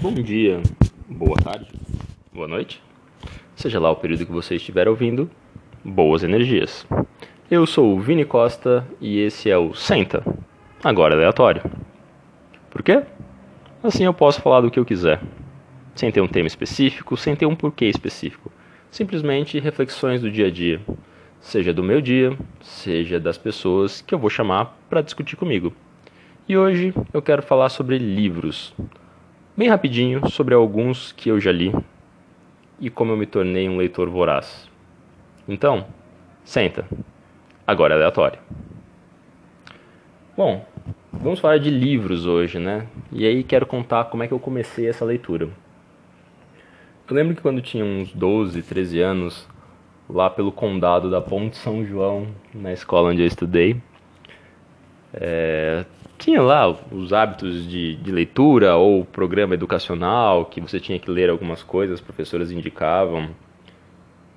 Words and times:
Bom 0.00 0.14
dia, 0.14 0.62
boa 1.08 1.34
tarde, 1.36 1.66
boa 2.32 2.46
noite. 2.46 2.80
Seja 3.56 3.80
lá 3.80 3.90
o 3.90 3.96
período 3.96 4.24
que 4.24 4.30
você 4.30 4.54
estiver 4.54 4.86
ouvindo, 4.86 5.28
boas 5.84 6.22
energias. 6.22 6.86
Eu 7.50 7.66
sou 7.66 7.96
o 7.96 8.00
Vini 8.00 8.24
Costa 8.24 8.86
e 9.00 9.18
esse 9.18 9.50
é 9.50 9.58
o 9.58 9.74
Senta, 9.74 10.22
agora 10.84 11.16
aleatório. 11.16 11.62
Por 12.70 12.80
quê? 12.80 13.02
Assim 13.82 14.04
eu 14.04 14.14
posso 14.14 14.40
falar 14.40 14.60
do 14.60 14.70
que 14.70 14.78
eu 14.78 14.84
quiser, 14.84 15.20
sem 15.96 16.12
ter 16.12 16.20
um 16.20 16.28
tema 16.28 16.46
específico, 16.46 17.16
sem 17.16 17.34
ter 17.34 17.46
um 17.46 17.56
porquê 17.56 17.86
específico. 17.86 18.52
Simplesmente 18.92 19.58
reflexões 19.58 20.20
do 20.20 20.30
dia 20.30 20.46
a 20.46 20.50
dia, 20.50 20.80
seja 21.40 21.74
do 21.74 21.82
meu 21.82 22.00
dia, 22.00 22.38
seja 22.60 23.18
das 23.18 23.36
pessoas 23.36 24.00
que 24.00 24.14
eu 24.14 24.18
vou 24.20 24.30
chamar 24.30 24.78
para 24.88 25.02
discutir 25.02 25.34
comigo. 25.34 25.72
E 26.48 26.56
hoje 26.56 26.94
eu 27.12 27.20
quero 27.20 27.42
falar 27.42 27.68
sobre 27.68 27.98
livros 27.98 28.72
bem 29.58 29.68
rapidinho 29.68 30.30
sobre 30.30 30.54
alguns 30.54 31.10
que 31.10 31.28
eu 31.28 31.40
já 31.40 31.50
li 31.50 31.74
e 32.78 32.88
como 32.88 33.10
eu 33.10 33.16
me 33.16 33.26
tornei 33.26 33.68
um 33.68 33.76
leitor 33.76 34.08
voraz. 34.08 34.70
Então, 35.48 35.84
senta. 36.44 36.86
Agora 37.66 37.94
é 37.94 37.96
aleatório. 37.96 38.38
Bom, 40.36 40.64
vamos 41.12 41.40
falar 41.40 41.58
de 41.58 41.70
livros 41.70 42.24
hoje, 42.24 42.60
né? 42.60 42.86
E 43.10 43.26
aí 43.26 43.42
quero 43.42 43.66
contar 43.66 44.04
como 44.04 44.22
é 44.22 44.28
que 44.28 44.32
eu 44.32 44.38
comecei 44.38 44.88
essa 44.88 45.04
leitura. 45.04 45.48
Eu 47.10 47.16
lembro 47.16 47.34
que 47.34 47.42
quando 47.42 47.60
tinha 47.60 47.84
uns 47.84 48.12
12, 48.12 48.62
13 48.62 49.00
anos, 49.00 49.48
lá 50.08 50.30
pelo 50.30 50.52
condado 50.52 51.10
da 51.10 51.20
Ponte 51.20 51.56
São 51.56 51.84
João, 51.84 52.28
na 52.54 52.72
escola 52.72 53.10
onde 53.10 53.22
eu 53.22 53.26
estudei, 53.26 53.82
é, 55.12 55.84
tinha 56.18 56.42
lá 56.42 56.68
os 56.90 57.12
hábitos 57.12 57.66
de, 57.68 57.94
de, 57.94 58.10
leitura 58.10 58.74
ou 58.74 59.04
programa 59.04 59.54
educacional 59.54 60.44
que 60.44 60.60
você 60.60 60.80
tinha 60.80 60.98
que 60.98 61.08
ler 61.08 61.30
algumas 61.30 61.62
coisas, 61.62 61.94
as 61.94 62.00
professoras 62.00 62.50
indicavam. 62.50 63.30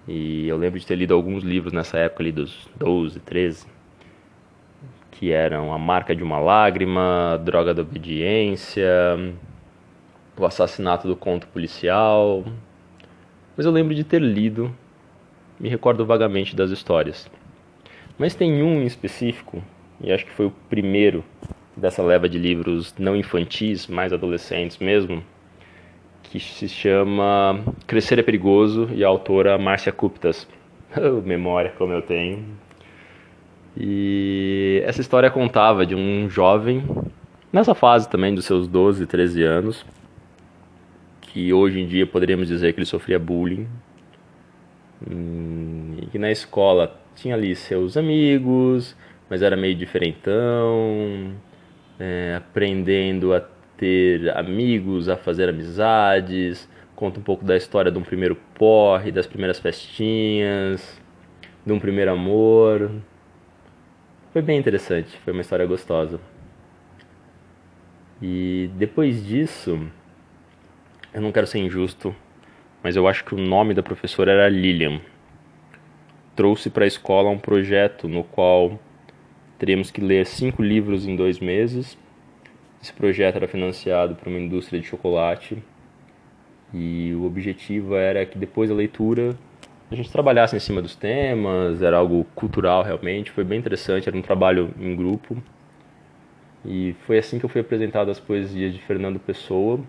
E 0.08 0.48
eu 0.48 0.58
lembro 0.58 0.80
de 0.80 0.86
ter 0.86 0.96
lido 0.96 1.14
alguns 1.14 1.44
livros 1.44 1.74
nessa 1.74 1.98
época 1.98 2.22
ali 2.22 2.32
dos 2.32 2.70
12, 2.76 3.20
13, 3.20 3.68
que 5.12 5.32
eram 5.32 5.74
A 5.74 5.80
Marca 5.80 6.16
de 6.16 6.24
uma 6.24 6.40
Lágrima, 6.40 7.42
Droga 7.44 7.74
da 7.74 7.82
Obediência, 7.82 8.88
O 10.38 10.46
Assassinato 10.46 11.08
do 11.08 11.16
Conto 11.16 11.48
Policial. 11.48 12.44
Mas 13.58 13.66
eu 13.66 13.72
lembro 13.72 13.96
de 13.96 14.04
ter 14.04 14.22
lido, 14.22 14.74
me 15.60 15.68
recordo 15.68 16.06
vagamente 16.06 16.56
das 16.56 16.70
histórias. 16.70 17.30
Mas 18.20 18.36
tem 18.36 18.62
um 18.62 18.82
em 18.82 18.86
específico, 18.86 19.64
e 20.00 20.12
acho 20.12 20.26
que 20.26 20.32
foi 20.32 20.46
o 20.46 20.54
primeiro 20.70 21.24
dessa 21.76 22.04
leva 22.04 22.28
de 22.28 22.38
livros 22.38 22.94
não 22.98 23.16
infantis, 23.16 23.88
mais 23.88 24.12
adolescentes 24.14 24.78
mesmo, 24.78 25.24
que 26.24 26.40
se 26.40 26.68
chama 26.70 27.64
Crescer 27.88 28.20
é 28.20 28.24
Perigoso 28.24 28.90
e 28.94 29.04
a 29.04 29.08
autora 29.08 29.58
Márcia 29.58 29.92
Kuptas. 29.92 30.48
Oh, 30.94 31.22
memória 31.22 31.74
como 31.78 31.94
eu 31.94 32.02
tenho. 32.02 32.44
E 33.78 34.84
essa 34.86 35.00
história 35.00 35.32
contava 35.32 35.86
de 35.86 35.96
um 35.96 36.30
jovem, 36.30 36.84
nessa 37.52 37.74
fase 37.74 38.10
também 38.10 38.36
dos 38.36 38.44
seus 38.44 38.68
12, 38.68 39.06
13 39.06 39.42
anos, 39.42 39.86
que 41.22 41.54
hoje 41.54 41.80
em 41.80 41.88
dia 41.88 42.06
poderíamos 42.06 42.50
dizer 42.50 42.74
que 42.74 42.80
ele 42.80 42.86
sofria 42.86 43.18
bullying, 43.18 43.68
hum, 45.10 45.96
e 46.02 46.08
que 46.08 46.20
na 46.20 46.30
escola 46.30 47.00
tinha 47.16 47.36
ali 47.36 47.56
seus 47.56 47.96
amigos, 47.96 48.94
mas 49.30 49.42
era 49.42 49.56
meio 49.56 49.76
diferentão, 49.76 51.34
é, 52.02 52.34
aprendendo 52.36 53.32
a 53.32 53.40
ter 53.78 54.36
amigos, 54.36 55.08
a 55.08 55.16
fazer 55.16 55.48
amizades, 55.48 56.68
conta 56.96 57.20
um 57.20 57.24
pouco 57.24 57.46
da 57.46 57.56
história 57.56 57.92
de 57.92 57.98
um 58.00 58.02
primeiro 58.02 58.36
porre, 58.56 59.12
das 59.12 59.28
primeiras 59.28 59.60
festinhas, 59.60 61.00
de 61.64 61.72
um 61.72 61.80
primeiro 61.80 62.12
amor. 62.12 62.90
Foi 64.34 64.42
bem 64.42 64.58
interessante, 64.58 65.16
foi 65.24 65.32
uma 65.32 65.42
história 65.42 65.66
gostosa. 65.68 66.20
E 68.20 68.72
depois 68.78 69.24
disso, 69.24 69.80
eu 71.14 71.22
não 71.22 71.32
quero 71.32 71.46
ser 71.46 71.60
injusto, 71.60 72.16
mas 72.82 72.96
eu 72.96 73.08
acho 73.08 73.24
que 73.24 73.36
o 73.36 73.38
nome 73.38 73.76
da 73.76 73.84
professora 73.84 74.32
era 74.32 74.50
Lilian. 74.50 75.02
Trouxe 76.36 76.68
para 76.68 76.84
a 76.84 76.88
escola 76.88 77.30
um 77.30 77.38
projeto 77.38 78.08
no 78.08 78.24
qual 78.24 78.80
Teríamos 79.62 79.92
que 79.92 80.02
ler 80.02 80.26
cinco 80.26 80.64
livros 80.64 81.06
em 81.06 81.16
dois 81.16 81.40
meses. 81.40 81.96
Esse 82.82 82.92
projeto 82.92 83.36
era 83.36 83.48
financiado 83.48 84.16
por 84.16 84.28
uma 84.28 84.40
indústria 84.40 84.82
de 84.82 84.88
chocolate 84.88 85.56
e 86.74 87.14
o 87.14 87.26
objetivo 87.26 87.94
era 87.94 88.26
que 88.26 88.40
depois 88.40 88.72
da 88.72 88.76
leitura 88.76 89.38
a 89.92 89.94
gente 89.94 90.12
trabalhasse 90.12 90.56
em 90.56 90.60
cima 90.60 90.82
dos 90.82 90.96
temas, 90.96 91.80
era 91.84 91.96
algo 91.96 92.26
cultural 92.34 92.82
realmente, 92.82 93.30
foi 93.30 93.44
bem 93.44 93.60
interessante, 93.60 94.10
era 94.10 94.18
um 94.18 94.24
trabalho 94.24 94.74
em 94.80 94.96
grupo. 94.96 95.38
E 96.66 96.96
foi 97.06 97.20
assim 97.20 97.38
que 97.38 97.46
eu 97.46 97.50
fui 97.50 97.62
apresentado 97.62 98.10
as 98.10 98.20
poesias 98.20 98.74
de 98.74 98.80
Fernando 98.80 99.20
Pessoa 99.20 99.80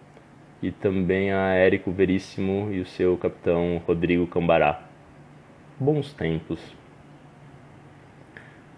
e 0.62 0.70
também 0.70 1.32
a 1.32 1.54
Érico 1.54 1.90
Veríssimo 1.90 2.70
e 2.70 2.78
o 2.78 2.84
seu 2.84 3.16
capitão 3.16 3.80
Rodrigo 3.86 4.26
Cambará. 4.26 4.82
Bons 5.80 6.12
tempos. 6.12 6.81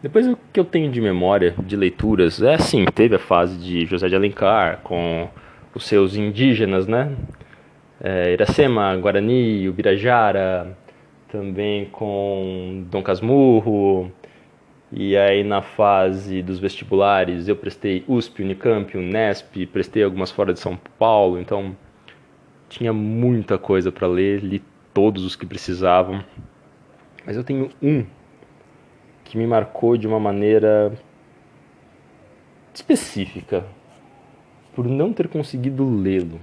Depois 0.04 0.28
o 0.28 0.38
que 0.52 0.60
eu 0.60 0.66
tenho 0.66 0.92
de 0.92 1.00
memória 1.00 1.54
de 1.64 1.74
leituras 1.74 2.42
é 2.42 2.56
assim, 2.56 2.84
teve 2.84 3.16
a 3.16 3.18
fase 3.18 3.56
de 3.56 3.86
José 3.86 4.06
de 4.06 4.14
Alencar 4.14 4.80
com 4.82 5.30
os 5.74 5.86
seus 5.86 6.14
indígenas, 6.14 6.86
né? 6.86 7.16
É, 7.98 8.34
Iracema, 8.34 8.94
Guarani, 8.98 9.66
Ubirajara, 9.66 10.76
também 11.26 11.86
com 11.86 12.84
Dom 12.90 13.02
Casmurro. 13.02 14.12
E 14.92 15.16
aí 15.16 15.42
na 15.42 15.62
fase 15.62 16.42
dos 16.42 16.58
vestibulares 16.58 17.48
eu 17.48 17.56
prestei 17.56 18.04
USP, 18.06 18.42
Unicamp, 18.42 18.98
Unesp, 18.98 19.64
prestei 19.72 20.02
algumas 20.04 20.30
fora 20.30 20.52
de 20.52 20.60
São 20.60 20.78
Paulo, 20.98 21.40
então 21.40 21.74
tinha 22.68 22.92
muita 22.92 23.56
coisa 23.56 23.90
para 23.90 24.06
ler, 24.06 24.44
li 24.44 24.62
todos 24.92 25.24
os 25.24 25.34
que 25.34 25.46
precisavam. 25.46 26.22
Mas 27.24 27.38
eu 27.38 27.42
tenho 27.42 27.70
um 27.82 28.04
que 29.34 29.38
me 29.38 29.48
marcou 29.48 29.96
de 29.96 30.06
uma 30.06 30.20
maneira 30.20 30.96
específica 32.72 33.66
por 34.76 34.86
não 34.86 35.12
ter 35.12 35.26
conseguido 35.26 35.84
lê-lo, 35.90 36.38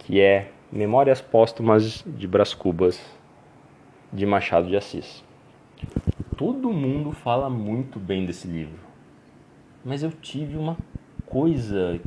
que 0.00 0.20
é 0.20 0.50
Memórias 0.70 1.22
Póstumas 1.22 2.04
de 2.06 2.28
Brás 2.28 2.52
Cubas, 2.52 3.00
de 4.12 4.26
Machado 4.26 4.68
de 4.68 4.76
Assis. 4.76 5.24
Todo 6.36 6.70
mundo 6.70 7.12
fala 7.12 7.48
muito 7.48 7.98
bem 7.98 8.26
desse 8.26 8.46
livro, 8.46 8.80
mas 9.82 10.02
eu 10.02 10.12
tive 10.12 10.54
uma 10.54 10.76
coisa 11.24 11.98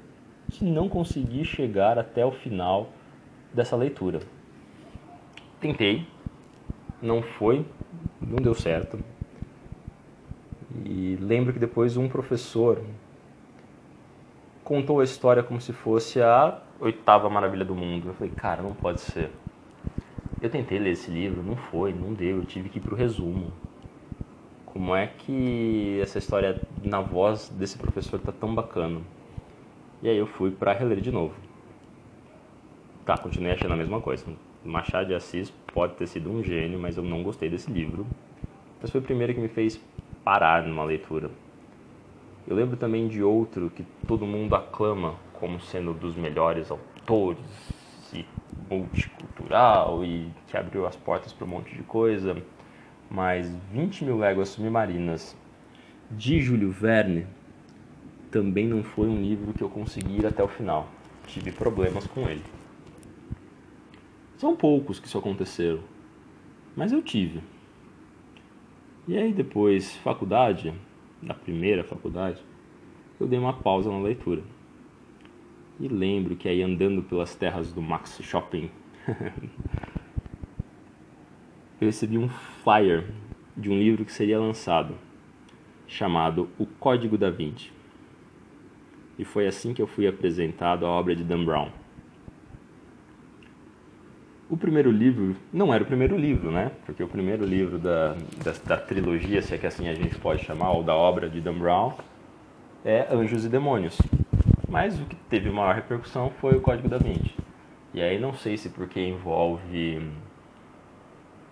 que 0.51 0.63
não 0.63 0.87
consegui 0.87 1.43
chegar 1.43 1.97
até 1.97 2.23
o 2.23 2.31
final 2.31 2.89
dessa 3.51 3.75
leitura. 3.75 4.19
Tentei, 5.59 6.05
não 7.01 7.23
foi, 7.23 7.65
não 8.21 8.35
deu 8.35 8.53
certo. 8.53 9.03
E 10.85 11.17
lembro 11.19 11.53
que 11.53 11.59
depois 11.59 11.97
um 11.97 12.07
professor 12.07 12.81
contou 14.63 14.99
a 14.99 15.03
história 15.03 15.43
como 15.43 15.59
se 15.59 15.73
fosse 15.73 16.21
a 16.21 16.61
oitava 16.79 17.29
maravilha 17.29 17.65
do 17.65 17.75
mundo. 17.75 18.09
Eu 18.09 18.13
falei, 18.13 18.31
cara, 18.35 18.61
não 18.61 18.73
pode 18.73 19.01
ser. 19.01 19.29
Eu 20.41 20.49
tentei 20.49 20.79
ler 20.79 20.91
esse 20.91 21.11
livro, 21.11 21.43
não 21.43 21.55
foi, 21.55 21.93
não 21.93 22.13
deu, 22.13 22.37
eu 22.37 22.45
tive 22.45 22.69
que 22.69 22.79
ir 22.79 22.81
pro 22.81 22.95
resumo. 22.95 23.51
Como 24.65 24.95
é 24.95 25.07
que 25.07 25.99
essa 26.01 26.17
história 26.17 26.61
na 26.81 27.01
voz 27.01 27.49
desse 27.49 27.77
professor 27.77 28.19
tá 28.19 28.31
tão 28.31 28.55
bacana? 28.55 29.01
E 30.01 30.09
aí 30.09 30.17
eu 30.17 30.25
fui 30.25 30.49
para 30.49 30.73
reler 30.73 31.01
de 31.01 31.11
novo. 31.11 31.35
Tá, 33.05 33.17
continuei 33.17 33.51
achando 33.51 33.73
a 33.73 33.77
mesma 33.77 33.99
coisa. 33.99 34.25
Machado 34.63 35.07
de 35.07 35.13
Assis 35.13 35.51
pode 35.73 35.95
ter 35.95 36.07
sido 36.07 36.31
um 36.31 36.41
gênio, 36.43 36.79
mas 36.79 36.97
eu 36.97 37.03
não 37.03 37.21
gostei 37.21 37.49
desse 37.49 37.69
livro. 37.69 38.07
Mas 38.81 38.89
foi 38.89 39.01
o 39.01 39.03
primeiro 39.03 39.33
que 39.33 39.39
me 39.39 39.47
fez 39.47 39.79
parar 40.23 40.63
numa 40.63 40.83
leitura. 40.83 41.29
Eu 42.47 42.55
lembro 42.55 42.75
também 42.77 43.07
de 43.07 43.23
outro 43.23 43.69
que 43.69 43.83
todo 44.07 44.25
mundo 44.25 44.55
aclama 44.55 45.15
como 45.33 45.59
sendo 45.59 45.93
dos 45.93 46.15
melhores 46.15 46.69
autores 46.71 47.39
e 48.13 48.25
multicultural 48.69 50.03
e 50.03 50.29
que 50.47 50.57
abriu 50.57 50.85
as 50.85 50.95
portas 50.95 51.33
para 51.33 51.45
um 51.45 51.49
monte 51.49 51.75
de 51.75 51.83
coisa, 51.83 52.41
mas 53.09 53.49
20 53.71 54.05
mil 54.05 54.17
léguas 54.17 54.49
submarinas 54.49 55.35
de 56.09 56.41
Júlio 56.41 56.71
Verne 56.71 57.25
também 58.29 58.67
não 58.67 58.83
foi 58.83 59.07
um 59.07 59.21
livro 59.21 59.53
que 59.53 59.61
eu 59.61 59.69
consegui 59.69 60.19
ir 60.19 60.25
até 60.25 60.43
o 60.43 60.47
final. 60.47 60.87
Tive 61.27 61.51
problemas 61.51 62.07
com 62.07 62.21
ele. 62.21 62.43
São 64.37 64.55
poucos 64.55 64.99
que 64.99 65.07
isso 65.07 65.17
aconteceram, 65.17 65.81
mas 66.75 66.91
eu 66.91 67.01
tive. 67.01 67.41
E 69.11 69.17
aí 69.17 69.33
depois, 69.33 69.93
faculdade, 69.97 70.73
na 71.21 71.33
primeira 71.33 71.83
faculdade, 71.83 72.41
eu 73.19 73.27
dei 73.27 73.37
uma 73.37 73.51
pausa 73.51 73.91
na 73.91 73.99
leitura. 73.99 74.41
E 75.81 75.89
lembro 75.89 76.37
que 76.37 76.47
aí 76.47 76.63
andando 76.63 77.03
pelas 77.03 77.35
terras 77.35 77.73
do 77.73 77.81
Max 77.81 78.21
Shopping, 78.23 78.71
eu 81.81 81.87
recebi 81.87 82.17
um 82.17 82.29
flyer 82.29 83.05
de 83.57 83.69
um 83.69 83.77
livro 83.77 84.05
que 84.05 84.13
seria 84.13 84.39
lançado, 84.39 84.95
chamado 85.85 86.47
O 86.57 86.65
Código 86.65 87.17
da 87.17 87.29
Vinci. 87.29 87.69
E 89.19 89.25
foi 89.25 89.45
assim 89.45 89.73
que 89.73 89.81
eu 89.81 89.87
fui 89.87 90.07
apresentado 90.07 90.85
à 90.85 90.89
obra 90.89 91.13
de 91.13 91.25
Dan 91.25 91.43
Brown. 91.43 91.80
O 94.51 94.57
primeiro 94.57 94.91
livro 94.91 95.37
não 95.53 95.73
era 95.73 95.81
o 95.81 95.87
primeiro 95.87 96.17
livro, 96.17 96.51
né? 96.51 96.73
Porque 96.85 97.01
o 97.01 97.07
primeiro 97.07 97.45
livro 97.45 97.79
da, 97.79 98.17
da, 98.43 98.51
da, 98.65 98.77
trilogia, 98.77 99.41
se 99.41 99.55
é 99.55 99.57
que 99.57 99.65
assim 99.65 99.87
a 99.87 99.93
gente 99.93 100.17
pode 100.17 100.43
chamar, 100.43 100.71
ou 100.71 100.83
da 100.83 100.93
obra 100.93 101.29
de 101.29 101.39
Dan 101.39 101.53
Brown, 101.53 101.93
é 102.83 103.07
Anjos 103.09 103.45
e 103.45 103.47
Demônios. 103.47 103.97
Mas 104.67 104.99
o 104.99 105.05
que 105.05 105.15
teve 105.15 105.49
maior 105.49 105.73
repercussão 105.73 106.29
foi 106.41 106.57
o 106.57 106.59
Código 106.59 106.89
da 106.89 106.97
Vinci. 106.97 107.33
E 107.93 108.01
aí 108.01 108.19
não 108.19 108.33
sei 108.33 108.57
se 108.57 108.67
porque 108.67 108.99
envolve 108.99 110.05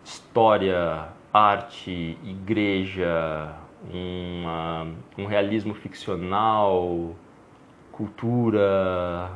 história, 0.04 1.08
arte, 1.34 2.18
igreja, 2.22 3.56
uma, 3.94 4.88
um 5.18 5.26
realismo 5.26 5.74
ficcional, 5.74 7.16
cultura, 7.94 9.32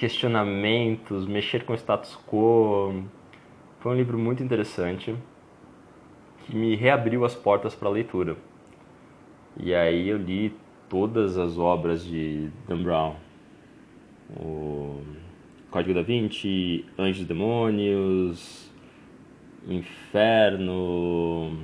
questionamentos, 0.00 1.26
mexer 1.26 1.66
com 1.66 1.74
o 1.74 1.76
status 1.76 2.18
quo. 2.26 3.04
Foi 3.80 3.92
um 3.92 3.94
livro 3.94 4.18
muito 4.18 4.42
interessante 4.42 5.14
que 6.46 6.56
me 6.56 6.74
reabriu 6.74 7.22
as 7.22 7.34
portas 7.34 7.74
para 7.74 7.86
a 7.86 7.92
leitura. 7.92 8.34
E 9.58 9.74
aí 9.74 10.08
eu 10.08 10.16
li 10.16 10.54
todas 10.88 11.36
as 11.36 11.58
obras 11.58 12.02
de 12.02 12.48
Dan 12.66 12.82
Brown. 12.82 13.16
O 14.30 15.02
Código 15.70 15.92
da 15.92 16.00
Vinci, 16.00 16.86
Anjos 16.98 17.20
e 17.20 17.26
Demônios, 17.26 18.70
Inferno 19.68 21.58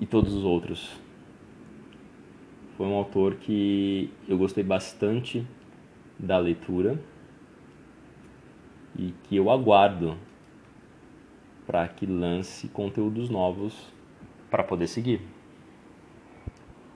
e 0.00 0.06
todos 0.06 0.32
os 0.32 0.44
outros. 0.44 1.00
Foi 2.76 2.86
um 2.86 2.94
autor 2.94 3.34
que 3.34 4.08
eu 4.28 4.38
gostei 4.38 4.62
bastante 4.62 5.44
da 6.18 6.38
leitura 6.38 6.98
e 8.98 9.12
que 9.24 9.36
eu 9.36 9.50
aguardo 9.50 10.16
para 11.66 11.86
que 11.88 12.06
lance 12.06 12.68
conteúdos 12.68 13.28
novos 13.28 13.92
para 14.50 14.62
poder 14.62 14.86
seguir. 14.86 15.20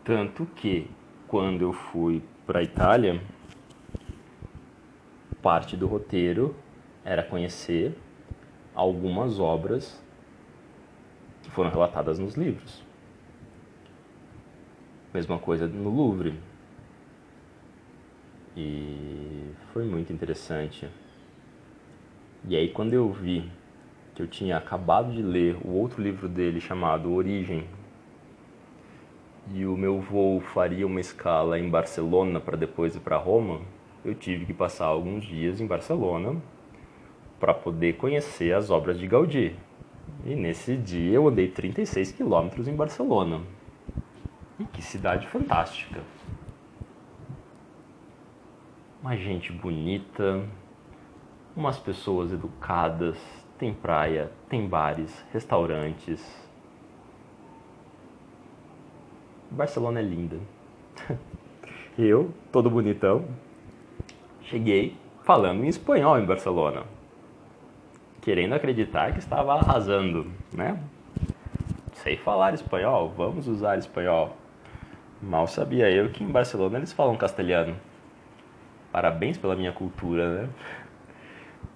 Tanto 0.05 0.47
que 0.47 0.89
quando 1.29 1.63
eu 1.63 1.73
fui 1.73 2.23
para 2.47 2.61
a 2.61 2.63
Itália, 2.63 3.21
parte 5.43 5.77
do 5.77 5.87
roteiro 5.87 6.55
era 7.05 7.23
conhecer 7.23 7.97
algumas 8.75 9.39
obras 9.39 10.03
que 11.43 11.51
foram 11.51 11.71
relatadas 11.71 12.19
nos 12.19 12.35
livros. 12.35 12.83
Mesma 15.13 15.39
coisa 15.39 15.67
no 15.67 15.91
Louvre. 15.91 16.39
E 18.63 19.55
foi 19.73 19.85
muito 19.85 20.13
interessante. 20.13 20.87
E 22.47 22.55
aí 22.55 22.69
quando 22.69 22.93
eu 22.93 23.11
vi 23.11 23.51
que 24.15 24.23
eu 24.23 24.27
tinha 24.27 24.59
acabado 24.59 25.13
de 25.13 25.23
ler 25.23 25.57
o 25.65 25.71
outro 25.71 26.03
livro 26.03 26.29
dele 26.29 26.61
chamado 26.61 27.11
Origem, 27.11 27.67
e 29.53 29.65
o 29.65 29.77
meu 29.77 29.99
voo 29.99 30.41
faria 30.41 30.87
uma 30.87 31.01
escala 31.01 31.59
em 31.59 31.71
Barcelona 31.71 32.39
para 32.39 32.57
depois 32.57 32.95
ir 32.95 33.01
para 33.01 33.17
Roma, 33.17 33.63
eu 34.05 34.15
tive 34.15 34.45
que 34.45 34.53
passar 34.53 34.87
alguns 34.87 35.25
dias 35.25 35.59
em 35.61 35.67
Barcelona 35.67 36.37
para 37.41 37.55
poder 37.55 37.95
conhecer 37.97 38.53
as 38.53 38.69
obras 38.69 38.99
de 38.99 39.07
Gaudí. 39.07 39.57
E 40.25 40.35
nesse 40.35 40.77
dia 40.77 41.15
eu 41.15 41.27
andei 41.27 41.49
36 41.49 42.13
quilômetros 42.13 42.69
em 42.69 42.77
Barcelona. 42.77 43.41
E 44.59 44.65
que 44.65 44.83
cidade 44.83 45.27
fantástica! 45.29 46.01
Uma 49.03 49.17
gente 49.17 49.51
bonita, 49.51 50.47
umas 51.57 51.79
pessoas 51.79 52.33
educadas, 52.33 53.19
tem 53.59 53.73
praia, 53.73 54.31
tem 54.49 54.69
bares, 54.69 55.25
restaurantes. 55.33 56.23
Barcelona 59.51 60.01
é 60.01 60.03
linda. 60.03 60.39
Eu, 61.99 62.31
todo 62.53 62.71
bonitão, 62.71 63.25
cheguei 64.43 64.97
falando 65.25 65.65
em 65.65 65.69
espanhol 65.69 66.19
em 66.19 66.25
Barcelona, 66.25 66.85
querendo 68.21 68.55
acreditar 68.55 69.13
que 69.13 69.19
estava 69.19 69.55
arrasando, 69.55 70.31
né? 70.53 70.79
Sei 71.95 72.17
falar 72.17 72.55
espanhol, 72.55 73.13
vamos 73.17 73.47
usar 73.49 73.79
espanhol. 73.79 74.37
Mal 75.21 75.47
sabia 75.47 75.91
eu 75.91 76.11
que 76.11 76.25
em 76.25 76.31
Barcelona 76.31 76.79
eles 76.79 76.93
falam 76.93 77.17
castelhano. 77.17 77.77
Parabéns 78.93 79.39
pela 79.39 79.55
minha 79.55 79.73
cultura, 79.73 80.43
né? 80.43 80.51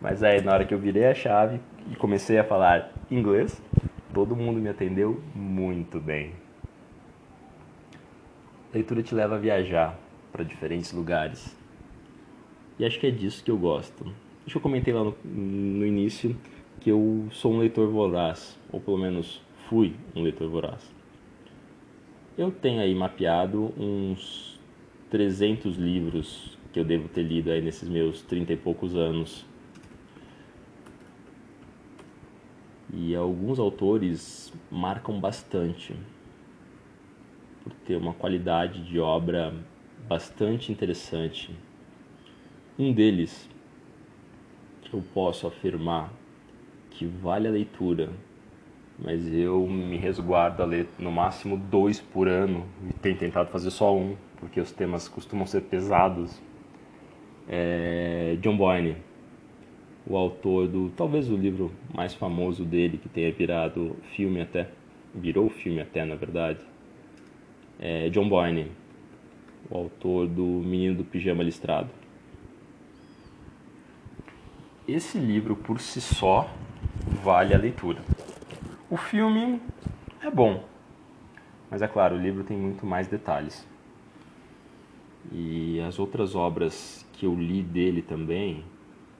Mas 0.00 0.22
aí 0.22 0.42
na 0.42 0.52
hora 0.52 0.64
que 0.64 0.74
eu 0.74 0.78
virei 0.78 1.06
a 1.06 1.14
chave 1.14 1.60
e 1.90 1.96
comecei 1.96 2.38
a 2.38 2.44
falar 2.44 2.92
inglês, 3.10 3.62
todo 4.12 4.34
mundo 4.34 4.60
me 4.60 4.68
atendeu 4.68 5.22
muito 5.34 6.00
bem. 6.00 6.32
Leitura 8.72 9.02
te 9.02 9.14
leva 9.14 9.36
a 9.36 9.38
viajar 9.38 9.98
para 10.32 10.44
diferentes 10.44 10.92
lugares. 10.92 11.56
E 12.78 12.84
acho 12.84 12.98
que 12.98 13.06
é 13.06 13.10
disso 13.10 13.44
que 13.44 13.50
eu 13.50 13.56
gosto. 13.56 14.04
Acho 14.44 14.50
que 14.50 14.56
eu 14.56 14.60
comentei 14.60 14.92
lá 14.92 15.04
no, 15.04 15.16
no 15.24 15.86
início 15.86 16.36
que 16.80 16.90
eu 16.90 17.28
sou 17.30 17.52
um 17.52 17.58
leitor 17.58 17.88
voraz, 17.88 18.58
ou 18.70 18.80
pelo 18.80 18.98
menos 18.98 19.40
fui 19.68 19.94
um 20.14 20.22
leitor 20.22 20.48
voraz. 20.50 20.92
Eu 22.36 22.50
tenho 22.50 22.80
aí 22.80 22.94
mapeado 22.94 23.72
uns 23.78 24.60
300 25.08 25.76
livros 25.76 26.53
que 26.74 26.80
eu 26.80 26.84
devo 26.84 27.08
ter 27.08 27.22
lido 27.22 27.52
aí 27.52 27.62
nesses 27.62 27.88
meus 27.88 28.20
trinta 28.20 28.52
e 28.52 28.56
poucos 28.56 28.96
anos. 28.96 29.46
E 32.92 33.14
alguns 33.14 33.60
autores 33.60 34.52
marcam 34.72 35.20
bastante 35.20 35.94
por 37.62 37.72
ter 37.86 37.94
uma 37.94 38.12
qualidade 38.12 38.82
de 38.82 38.98
obra 38.98 39.54
bastante 40.08 40.72
interessante. 40.72 41.54
Um 42.76 42.92
deles 42.92 43.48
eu 44.96 45.02
posso 45.12 45.46
afirmar 45.46 46.12
que 46.90 47.04
vale 47.04 47.48
a 47.48 47.50
leitura, 47.50 48.10
mas 48.98 49.26
eu 49.32 49.66
me 49.66 49.96
resguardo 49.96 50.62
a 50.62 50.66
ler 50.66 50.88
no 50.98 51.10
máximo 51.10 51.56
dois 51.56 52.00
por 52.00 52.28
ano 52.28 52.66
e 52.88 52.92
tenho 52.94 53.16
tentado 53.16 53.50
fazer 53.50 53.70
só 53.70 53.96
um, 53.96 54.16
porque 54.38 54.60
os 54.60 54.72
temas 54.72 55.08
costumam 55.08 55.46
ser 55.46 55.62
pesados 55.62 56.40
é 57.48 58.36
John 58.40 58.56
Boyne, 58.56 58.96
o 60.06 60.16
autor 60.16 60.68
do 60.68 60.90
talvez 60.90 61.30
o 61.30 61.36
livro 61.36 61.72
mais 61.92 62.14
famoso 62.14 62.64
dele 62.64 62.98
que 62.98 63.08
tenha 63.08 63.32
virado 63.32 63.96
filme 64.14 64.40
até, 64.40 64.68
virou 65.14 65.48
filme 65.48 65.80
até 65.80 66.04
na 66.04 66.14
verdade, 66.14 66.60
é 67.78 68.08
John 68.10 68.28
Boyne, 68.28 68.70
o 69.70 69.76
autor 69.76 70.26
do 70.26 70.42
Menino 70.42 70.96
do 70.96 71.04
Pijama 71.04 71.42
Listrado. 71.42 71.90
Esse 74.86 75.18
livro 75.18 75.56
por 75.56 75.80
si 75.80 76.00
só 76.00 76.50
vale 77.22 77.54
a 77.54 77.58
leitura. 77.58 78.02
O 78.90 78.96
filme 78.98 79.60
é 80.22 80.30
bom, 80.30 80.62
mas 81.70 81.80
é 81.80 81.88
claro, 81.88 82.16
o 82.16 82.18
livro 82.18 82.44
tem 82.44 82.56
muito 82.56 82.84
mais 82.84 83.08
detalhes. 83.08 83.66
E 85.32 85.80
as 85.80 85.98
outras 85.98 86.34
obras 86.34 87.06
que 87.12 87.26
eu 87.26 87.34
li 87.34 87.62
dele 87.62 88.02
também, 88.02 88.64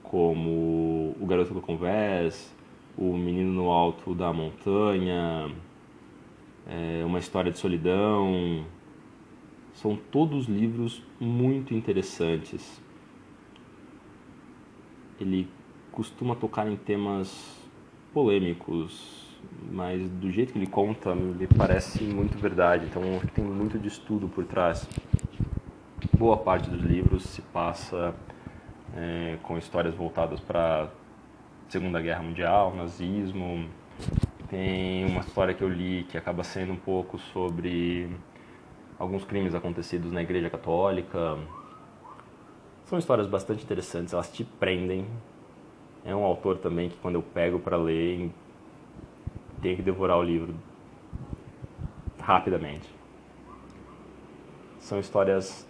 como 0.03 1.15
O 1.19 1.25
Garoto 1.25 1.53
do 1.53 1.61
Convés, 1.61 2.53
O 2.97 3.17
Menino 3.17 3.51
no 3.51 3.69
Alto 3.69 4.13
da 4.13 4.31
Montanha, 4.31 5.51
é, 6.67 7.03
Uma 7.05 7.19
História 7.19 7.51
de 7.51 7.57
Solidão, 7.57 8.65
são 9.73 9.97
todos 10.11 10.45
livros 10.47 11.03
muito 11.19 11.73
interessantes. 11.73 12.81
Ele 15.19 15.47
costuma 15.91 16.35
tocar 16.35 16.69
em 16.69 16.75
temas 16.75 17.57
polêmicos, 18.13 19.25
mas 19.71 20.09
do 20.09 20.31
jeito 20.31 20.53
que 20.53 20.59
ele 20.59 20.67
conta, 20.67 21.13
me 21.15 21.47
parece 21.47 22.03
muito 22.03 22.37
verdade. 22.37 22.85
Então 22.85 23.01
tem 23.33 23.43
muito 23.43 23.77
de 23.77 23.87
estudo 23.87 24.27
por 24.27 24.45
trás 24.45 24.87
boa 26.13 26.37
parte 26.37 26.69
dos 26.69 26.81
livros 26.81 27.23
se 27.23 27.41
passa 27.41 28.13
é, 28.95 29.37
com 29.43 29.57
histórias 29.57 29.93
voltadas 29.95 30.39
para 30.39 30.89
Segunda 31.67 32.01
Guerra 32.01 32.23
Mundial, 32.23 32.75
nazismo. 32.75 33.67
Tem 34.49 35.05
uma 35.05 35.21
história 35.21 35.53
que 35.53 35.63
eu 35.63 35.69
li 35.69 36.05
que 36.09 36.17
acaba 36.17 36.43
sendo 36.43 36.73
um 36.73 36.77
pouco 36.77 37.17
sobre 37.17 38.09
alguns 38.99 39.23
crimes 39.23 39.55
acontecidos 39.55 40.11
na 40.11 40.21
Igreja 40.21 40.49
Católica. 40.49 41.37
São 42.85 42.99
histórias 42.99 43.27
bastante 43.27 43.63
interessantes, 43.63 44.13
elas 44.13 44.31
te 44.31 44.43
prendem. 44.43 45.05
É 46.05 46.15
um 46.15 46.23
autor 46.23 46.57
também 46.59 46.89
que 46.89 46.97
quando 46.97 47.15
eu 47.15 47.23
pego 47.23 47.59
para 47.59 47.77
ler, 47.77 48.31
tenho 49.61 49.75
que 49.75 49.81
devorar 49.81 50.17
o 50.17 50.23
livro 50.23 50.53
rapidamente. 52.19 52.87
São 54.79 54.99
histórias 54.99 55.67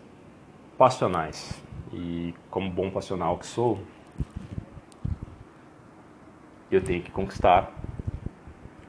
passionais 0.77 1.61
e 1.93 2.33
como 2.49 2.69
bom 2.69 2.91
passional 2.91 3.37
que 3.37 3.45
sou, 3.45 3.79
eu 6.69 6.83
tenho 6.83 7.01
que 7.01 7.11
conquistar 7.11 7.71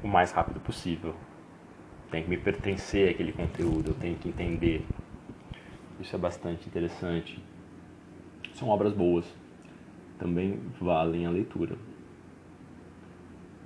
o 0.02 0.08
mais 0.08 0.32
rápido 0.32 0.58
possível. 0.60 1.14
Tem 2.10 2.22
que 2.22 2.28
me 2.28 2.36
pertencer 2.36 3.10
àquele 3.10 3.32
conteúdo, 3.32 3.90
eu 3.90 3.94
tenho 3.94 4.16
que 4.16 4.28
entender. 4.28 4.84
Isso 6.00 6.14
é 6.14 6.18
bastante 6.18 6.66
interessante. 6.66 7.42
São 8.54 8.68
obras 8.68 8.92
boas, 8.92 9.24
também 10.18 10.60
valem 10.80 11.26
a 11.26 11.30
leitura. 11.30 11.76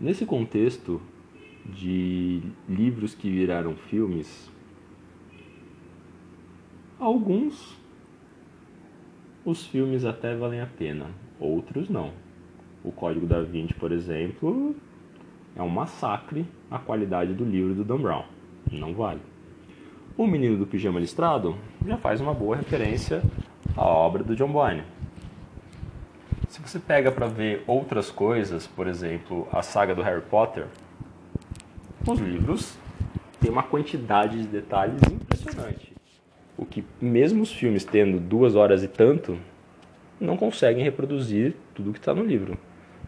Nesse 0.01 0.27
contexto 0.27 1.01
de 1.67 2.43
livros 2.69 3.15
que 3.15 3.31
viraram 3.31 3.77
filmes, 3.77 4.51
alguns 6.99 7.80
os 9.45 9.67
filmes 9.67 10.05
até 10.05 10.35
valem 10.35 10.61
a 10.61 10.67
pena, 10.67 11.07
outros 11.39 11.89
não. 11.89 12.13
O 12.85 12.93
Código 12.93 13.27
da 13.27 13.43
Vinci, 13.43 13.75
por 13.75 13.93
exemplo, 13.93 14.75
é 15.57 15.63
um 15.63 15.69
massacre 15.69 16.47
a 16.71 16.79
qualidade 16.79 17.35
do 17.35 17.45
livro 17.45 17.75
do 17.75 17.85
Dan 17.85 17.99
Brown. 17.99 18.25
Não 18.71 18.95
vale. 18.95 19.21
O 20.17 20.27
Menino 20.27 20.57
do 20.57 20.67
Pijama 20.67 21.01
Listrado 21.01 21.57
já 21.87 21.97
faz 21.97 22.21
uma 22.21 22.35
boa 22.35 22.57
referência 22.57 23.23
à 23.77 23.85
obra 23.85 24.23
do 24.23 24.37
John 24.37 24.53
Boyne. 24.53 24.83
Se 26.49 26.61
você 26.61 26.79
pega 26.79 27.11
para 27.11 27.27
ver 27.27 27.65
outras 27.67 28.11
coisas, 28.11 28.67
por 28.67 28.87
exemplo, 28.87 29.49
a 29.53 29.63
saga 29.63 29.95
do 29.95 30.03
Harry 30.03 30.23
Potter, 30.23 30.67
os 32.07 32.19
livros 32.19 32.77
têm 33.41 33.51
uma 33.51 33.63
quantidade 33.63 34.43
de 34.43 34.49
detalhes 34.49 35.01
impressionante. 35.11 35.90
O 36.61 36.67
que, 36.67 36.85
mesmo 37.01 37.43
os 37.43 37.51
filmes 37.51 37.87
tendo 37.87 38.21
duas 38.21 38.55
horas 38.55 38.85
e 38.85 38.89
tanto, 38.89 39.39
não 40.21 40.37
conseguem 40.37 40.85
reproduzir 40.85 41.55
tudo 41.75 41.91
que 41.91 41.99
está 41.99 42.15
no 42.15 42.23
livro. 42.23 42.59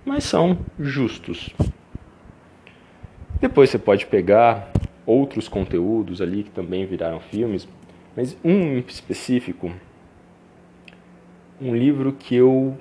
Mas 0.07 0.25
são 0.25 0.59
justos. 0.81 1.51
Depois 3.39 3.69
você 3.69 3.79
pode 3.79 4.07
pegar 4.07 4.73
outros 5.05 5.49
conteúdos 5.49 6.23
ali 6.23 6.45
que 6.45 6.51
também 6.51 6.87
viraram 6.87 7.21
filmes, 7.21 7.69
mas 8.17 8.39
um 8.43 8.79
específico, 8.79 9.71
um 11.61 11.77
livro 11.77 12.15
que 12.15 12.35
eu 12.35 12.75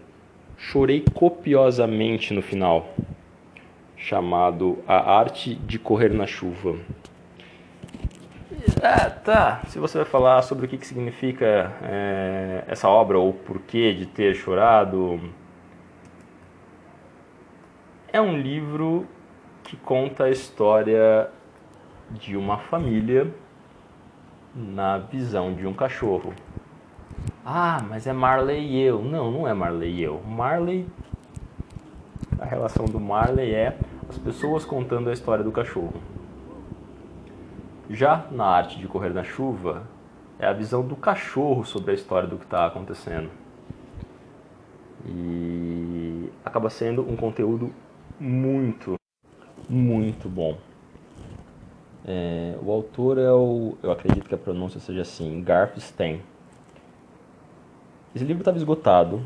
chorei 0.55 1.03
copiosamente 1.13 2.33
no 2.33 2.41
final, 2.41 2.95
chamado 3.97 4.79
A 4.87 5.17
Arte 5.19 5.53
de 5.53 5.77
Correr 5.77 6.13
na 6.13 6.25
Chuva. 6.25 6.77
Ah, 8.83 9.11
tá. 9.11 9.61
Se 9.67 9.77
você 9.77 9.99
vai 9.99 10.05
falar 10.05 10.41
sobre 10.41 10.65
o 10.65 10.67
que, 10.69 10.75
que 10.75 10.87
significa 10.87 11.71
é, 11.83 12.63
essa 12.67 12.89
obra 12.89 13.19
ou 13.19 13.29
o 13.29 13.33
porquê 13.33 13.93
de 13.93 14.07
ter 14.07 14.33
chorado, 14.33 15.19
é 18.11 18.19
um 18.19 18.35
livro 18.35 19.05
que 19.63 19.77
conta 19.77 20.23
a 20.23 20.29
história 20.31 21.29
de 22.09 22.35
uma 22.35 22.57
família 22.57 23.31
na 24.55 24.97
visão 24.97 25.53
de 25.53 25.67
um 25.67 25.73
cachorro. 25.73 26.33
Ah, 27.45 27.83
mas 27.87 28.07
é 28.07 28.13
Marley 28.13 28.65
e 28.65 28.81
eu. 28.81 29.03
Não, 29.03 29.29
não 29.29 29.47
é 29.47 29.53
Marley 29.53 29.91
e 29.91 30.01
eu. 30.01 30.19
Marley. 30.23 30.87
A 32.39 32.45
relação 32.45 32.85
do 32.85 32.99
Marley 32.99 33.53
é 33.53 33.77
as 34.09 34.17
pessoas 34.17 34.65
contando 34.65 35.11
a 35.11 35.13
história 35.13 35.43
do 35.43 35.51
cachorro. 35.51 35.93
Já 37.91 38.25
na 38.31 38.45
arte 38.45 38.79
de 38.79 38.87
correr 38.87 39.09
na 39.09 39.21
chuva, 39.21 39.83
é 40.39 40.47
a 40.47 40.53
visão 40.53 40.81
do 40.81 40.95
cachorro 40.95 41.65
sobre 41.65 41.91
a 41.91 41.93
história 41.93 42.25
do 42.25 42.37
que 42.37 42.45
está 42.45 42.65
acontecendo. 42.65 43.29
E 45.05 46.29
acaba 46.45 46.69
sendo 46.69 47.01
um 47.01 47.17
conteúdo 47.17 47.69
muito, 48.17 48.95
muito 49.69 50.29
bom. 50.29 50.57
É, 52.05 52.57
o 52.63 52.71
autor 52.71 53.17
é 53.17 53.29
o, 53.29 53.77
eu 53.83 53.91
acredito 53.91 54.29
que 54.29 54.35
a 54.35 54.37
pronúncia 54.37 54.79
seja 54.79 55.01
assim, 55.01 55.43
Garth 55.43 55.77
Stein. 55.77 56.21
Esse 58.15 58.23
livro 58.23 58.41
estava 58.41 58.57
esgotado. 58.57 59.21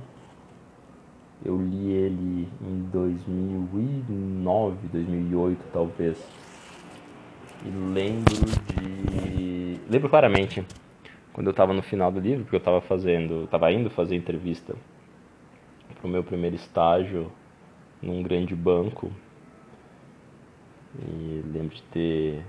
Eu 1.46 1.62
li 1.62 1.92
ele 1.92 2.50
em 2.60 2.90
2009, 2.92 4.88
2008 4.88 5.66
talvez. 5.72 6.45
E 7.66 7.70
lembro 7.94 8.36
de. 8.76 9.80
Lembro 9.90 10.08
claramente 10.08 10.64
quando 11.34 11.48
eu 11.48 11.52
estava 11.52 11.74
no 11.74 11.82
final 11.82 12.12
do 12.12 12.20
livro, 12.20 12.44
porque 12.44 12.56
eu 12.56 12.60
estava 12.60 12.80
fazendo. 12.80 13.46
estava 13.46 13.72
indo 13.72 13.90
fazer 13.90 14.16
entrevista 14.16 14.76
para 15.96 16.08
o 16.08 16.10
meu 16.10 16.24
primeiro 16.24 16.56
estágio 16.56 17.32
num 18.02 18.22
grande 18.22 18.56
banco. 18.56 19.12
E 21.00 21.44
lembro 21.52 21.76
de 21.76 21.82
ter. 21.84 22.46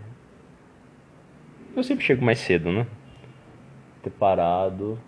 Eu 1.74 1.82
sempre 1.82 2.04
chego 2.04 2.22
mais 2.22 2.38
cedo, 2.38 2.70
né? 2.70 2.86
Ter 4.02 4.10
parado 4.10 4.98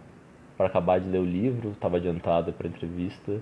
para 0.57 0.67
acabar 0.67 0.99
de 0.99 1.09
ler 1.09 1.21
o 1.21 1.25
livro, 1.25 1.71
estava 1.73 1.99
adiantado 1.99 2.53
para 2.53 2.67
entrevista. 2.67 3.41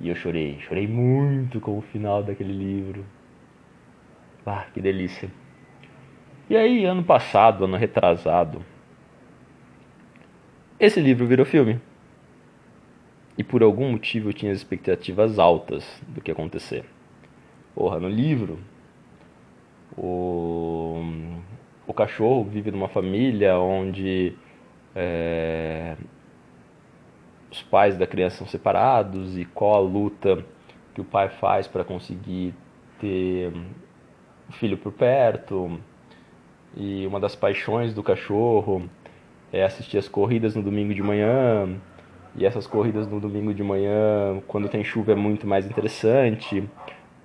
E 0.00 0.08
eu 0.08 0.14
chorei, 0.14 0.58
chorei 0.60 0.86
muito 0.86 1.60
com 1.60 1.76
o 1.76 1.82
final 1.82 2.22
daquele 2.22 2.52
livro. 2.52 3.04
Ah, 4.46 4.66
que 4.72 4.80
delícia. 4.80 5.30
E 6.50 6.56
aí, 6.56 6.86
ano 6.86 7.04
passado, 7.04 7.64
ano 7.64 7.76
retrasado, 7.76 8.64
esse 10.80 10.98
livro 10.98 11.26
virou 11.26 11.44
filme. 11.44 11.78
E 13.36 13.44
por 13.44 13.62
algum 13.62 13.92
motivo 13.92 14.30
eu 14.30 14.32
tinha 14.32 14.50
expectativas 14.50 15.38
altas 15.38 15.84
do 16.08 16.22
que 16.22 16.30
acontecer. 16.30 16.86
Porra, 17.74 18.00
no 18.00 18.08
livro, 18.08 18.58
o, 19.96 21.02
o 21.86 21.92
cachorro 21.92 22.44
vive 22.44 22.70
numa 22.70 22.88
família 22.88 23.58
onde 23.58 24.32
é, 24.96 25.96
os 27.50 27.62
pais 27.62 27.96
da 27.98 28.06
criança 28.06 28.38
são 28.38 28.46
separados 28.46 29.36
e 29.36 29.44
qual 29.44 29.74
a 29.74 29.80
luta 29.80 30.44
que 30.94 31.00
o 31.00 31.04
pai 31.04 31.28
faz 31.28 31.68
para 31.68 31.84
conseguir 31.84 32.54
ter 32.98 33.52
o 34.48 34.52
filho 34.52 34.78
por 34.78 34.92
perto. 34.92 35.78
E 36.76 37.06
uma 37.06 37.18
das 37.18 37.34
paixões 37.34 37.92
do 37.94 38.02
cachorro 38.02 38.88
é 39.52 39.64
assistir 39.64 39.98
as 39.98 40.08
corridas 40.08 40.54
no 40.54 40.62
domingo 40.62 40.94
de 40.94 41.02
manhã 41.02 41.68
e 42.36 42.46
essas 42.46 42.66
corridas 42.66 43.08
no 43.08 43.18
domingo 43.18 43.52
de 43.52 43.62
manhã, 43.64 44.40
quando 44.46 44.68
tem 44.68 44.84
chuva, 44.84 45.12
é 45.12 45.14
muito 45.14 45.46
mais 45.46 45.66
interessante, 45.66 46.62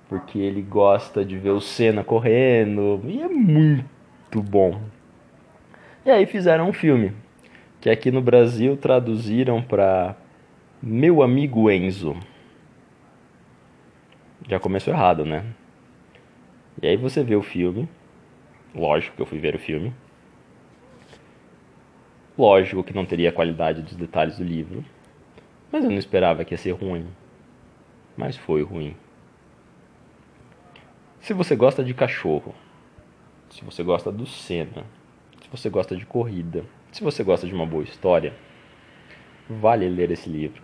porque 0.08 0.38
ele 0.38 0.60
gosta 0.60 1.24
de 1.24 1.38
ver 1.38 1.50
o 1.50 1.60
Senna 1.60 2.02
correndo, 2.02 3.00
e 3.04 3.22
é 3.22 3.28
muito 3.28 4.42
bom. 4.42 4.80
E 6.04 6.10
aí 6.10 6.26
fizeram 6.26 6.68
um 6.68 6.72
filme, 6.72 7.12
que 7.80 7.88
aqui 7.88 8.10
no 8.10 8.20
Brasil 8.20 8.76
traduziram 8.76 9.62
para 9.62 10.16
Meu 10.82 11.22
Amigo 11.22 11.70
Enzo. 11.70 12.16
Já 14.48 14.58
começou 14.58 14.92
errado, 14.92 15.24
né? 15.24 15.44
E 16.82 16.88
aí 16.88 16.96
você 16.96 17.22
vê 17.22 17.36
o 17.36 17.42
filme, 17.42 17.88
lógico 18.74 19.16
que 19.16 19.22
eu 19.22 19.26
fui 19.26 19.38
ver 19.38 19.54
o 19.54 19.58
filme. 19.58 19.94
Lógico 22.36 22.82
que 22.82 22.92
não 22.92 23.06
teria 23.06 23.28
a 23.28 23.32
qualidade 23.32 23.82
dos 23.82 23.94
detalhes 23.94 24.38
do 24.38 24.44
livro. 24.44 24.84
Mas 25.70 25.84
eu 25.84 25.90
não 25.90 25.98
esperava 25.98 26.44
que 26.44 26.54
ia 26.54 26.58
ser 26.58 26.72
ruim. 26.72 27.06
Mas 28.16 28.36
foi 28.36 28.62
ruim. 28.62 28.96
Se 31.20 31.32
você 31.32 31.56
gosta 31.56 31.82
de 31.82 31.94
cachorro, 31.94 32.54
se 33.48 33.64
você 33.64 33.82
gosta 33.82 34.12
do 34.12 34.26
Senna, 34.26 34.84
se 35.40 35.48
você 35.48 35.70
gosta 35.70 35.96
de 35.96 36.04
corrida, 36.04 36.64
se 36.92 37.02
você 37.02 37.22
gosta 37.24 37.46
de 37.46 37.54
uma 37.54 37.64
boa 37.64 37.84
história, 37.84 38.34
vale 39.48 39.88
ler 39.88 40.10
esse 40.10 40.28
livro. 40.28 40.62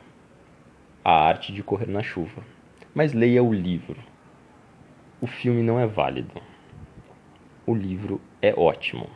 A 1.04 1.12
Arte 1.12 1.52
de 1.52 1.62
Correr 1.62 1.88
na 1.88 2.02
Chuva. 2.02 2.44
Mas 2.94 3.12
leia 3.12 3.42
o 3.42 3.54
livro. 3.54 3.96
O 5.20 5.26
filme 5.26 5.62
não 5.62 5.78
é 5.78 5.86
válido. 5.86 6.49
O 7.70 7.74
livro 7.76 8.20
é 8.42 8.52
ótimo. 8.52 9.08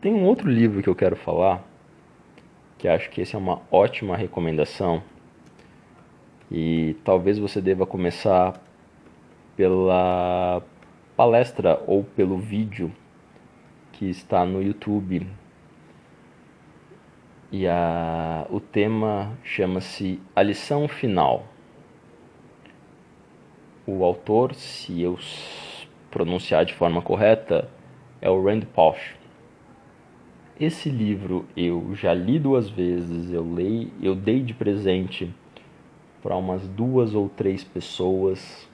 Tem 0.00 0.12
um 0.12 0.24
outro 0.24 0.50
livro 0.50 0.82
que 0.82 0.88
eu 0.88 0.94
quero 0.96 1.14
falar 1.14 1.64
que 2.76 2.88
acho 2.88 3.08
que 3.10 3.22
essa 3.22 3.36
é 3.36 3.38
uma 3.38 3.62
ótima 3.70 4.16
recomendação. 4.16 5.04
E 6.50 6.96
talvez 7.04 7.38
você 7.38 7.60
deva 7.60 7.86
começar 7.86 8.60
pela 9.56 10.60
palestra 11.16 11.80
ou 11.86 12.02
pelo 12.02 12.38
vídeo 12.38 12.90
que 13.92 14.10
está 14.10 14.44
no 14.44 14.60
YouTube 14.60 15.24
E 17.52 17.68
a, 17.68 18.48
o 18.50 18.58
tema 18.58 19.38
chama-se 19.44 20.20
A 20.34 20.42
Lição 20.42 20.88
Final. 20.88 21.46
O 23.86 24.02
autor, 24.02 24.56
se 24.56 25.00
eu 25.00 25.16
pronunciar 26.10 26.64
de 26.64 26.74
forma 26.74 27.00
correta, 27.00 27.68
é 28.20 28.28
o 28.28 28.42
Rand 28.42 28.62
Pausch. 28.74 29.16
Esse 30.58 30.90
livro 30.90 31.46
eu 31.56 31.94
já 31.94 32.12
li 32.12 32.38
duas 32.38 32.68
vezes, 32.68 33.32
eu, 33.32 33.42
leio, 33.42 33.90
eu 34.02 34.14
dei 34.14 34.42
de 34.42 34.52
presente 34.52 35.32
para 36.22 36.36
umas 36.36 36.68
duas 36.68 37.14
ou 37.14 37.28
três 37.28 37.64
pessoas 37.64 38.68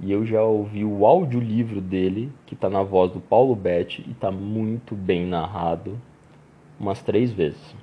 e 0.00 0.12
eu 0.12 0.26
já 0.26 0.42
ouvi 0.42 0.84
o 0.84 1.06
audiolivro 1.06 1.80
dele, 1.80 2.30
que 2.44 2.54
está 2.54 2.68
na 2.68 2.82
voz 2.82 3.12
do 3.12 3.20
Paulo 3.20 3.54
Betti 3.54 4.04
e 4.06 4.10
está 4.10 4.30
muito 4.30 4.94
bem 4.94 5.24
narrado, 5.24 5.98
umas 6.78 7.00
três 7.00 7.32
vezes. 7.32 7.74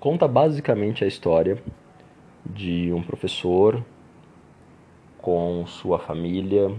Conta 0.00 0.26
basicamente 0.26 1.04
a 1.04 1.06
história 1.06 1.62
de 2.44 2.92
um 2.92 3.02
professor 3.02 3.84
com 5.20 5.64
sua 5.66 5.98
família, 5.98 6.74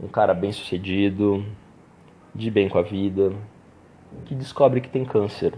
um 0.00 0.08
cara 0.08 0.34
bem 0.34 0.52
sucedido, 0.52 1.44
de 2.34 2.50
bem 2.50 2.68
com 2.68 2.78
a 2.78 2.82
vida, 2.82 3.32
que 4.26 4.34
descobre 4.34 4.80
que 4.80 4.88
tem 4.88 5.04
câncer. 5.04 5.54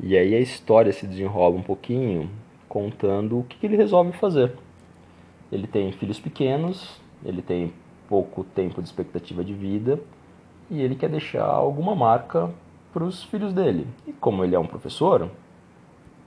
E 0.00 0.16
aí 0.16 0.34
a 0.34 0.40
história 0.40 0.92
se 0.92 1.06
desenrola 1.06 1.56
um 1.56 1.62
pouquinho 1.62 2.30
contando 2.68 3.38
o 3.38 3.44
que 3.44 3.64
ele 3.66 3.76
resolve 3.76 4.12
fazer. 4.12 4.52
Ele 5.50 5.66
tem 5.66 5.92
filhos 5.92 6.20
pequenos, 6.20 7.00
ele 7.24 7.40
tem 7.40 7.72
pouco 8.08 8.44
tempo 8.44 8.80
de 8.80 8.88
expectativa 8.88 9.44
de 9.44 9.52
vida 9.52 10.00
e 10.70 10.80
ele 10.80 10.94
quer 10.94 11.08
deixar 11.08 11.44
alguma 11.44 11.94
marca 11.94 12.50
para 12.92 13.04
os 13.04 13.22
filhos 13.24 13.52
dele. 13.52 13.86
E 14.06 14.12
como 14.12 14.44
ele 14.44 14.54
é 14.54 14.58
um 14.58 14.66
professor, 14.66 15.30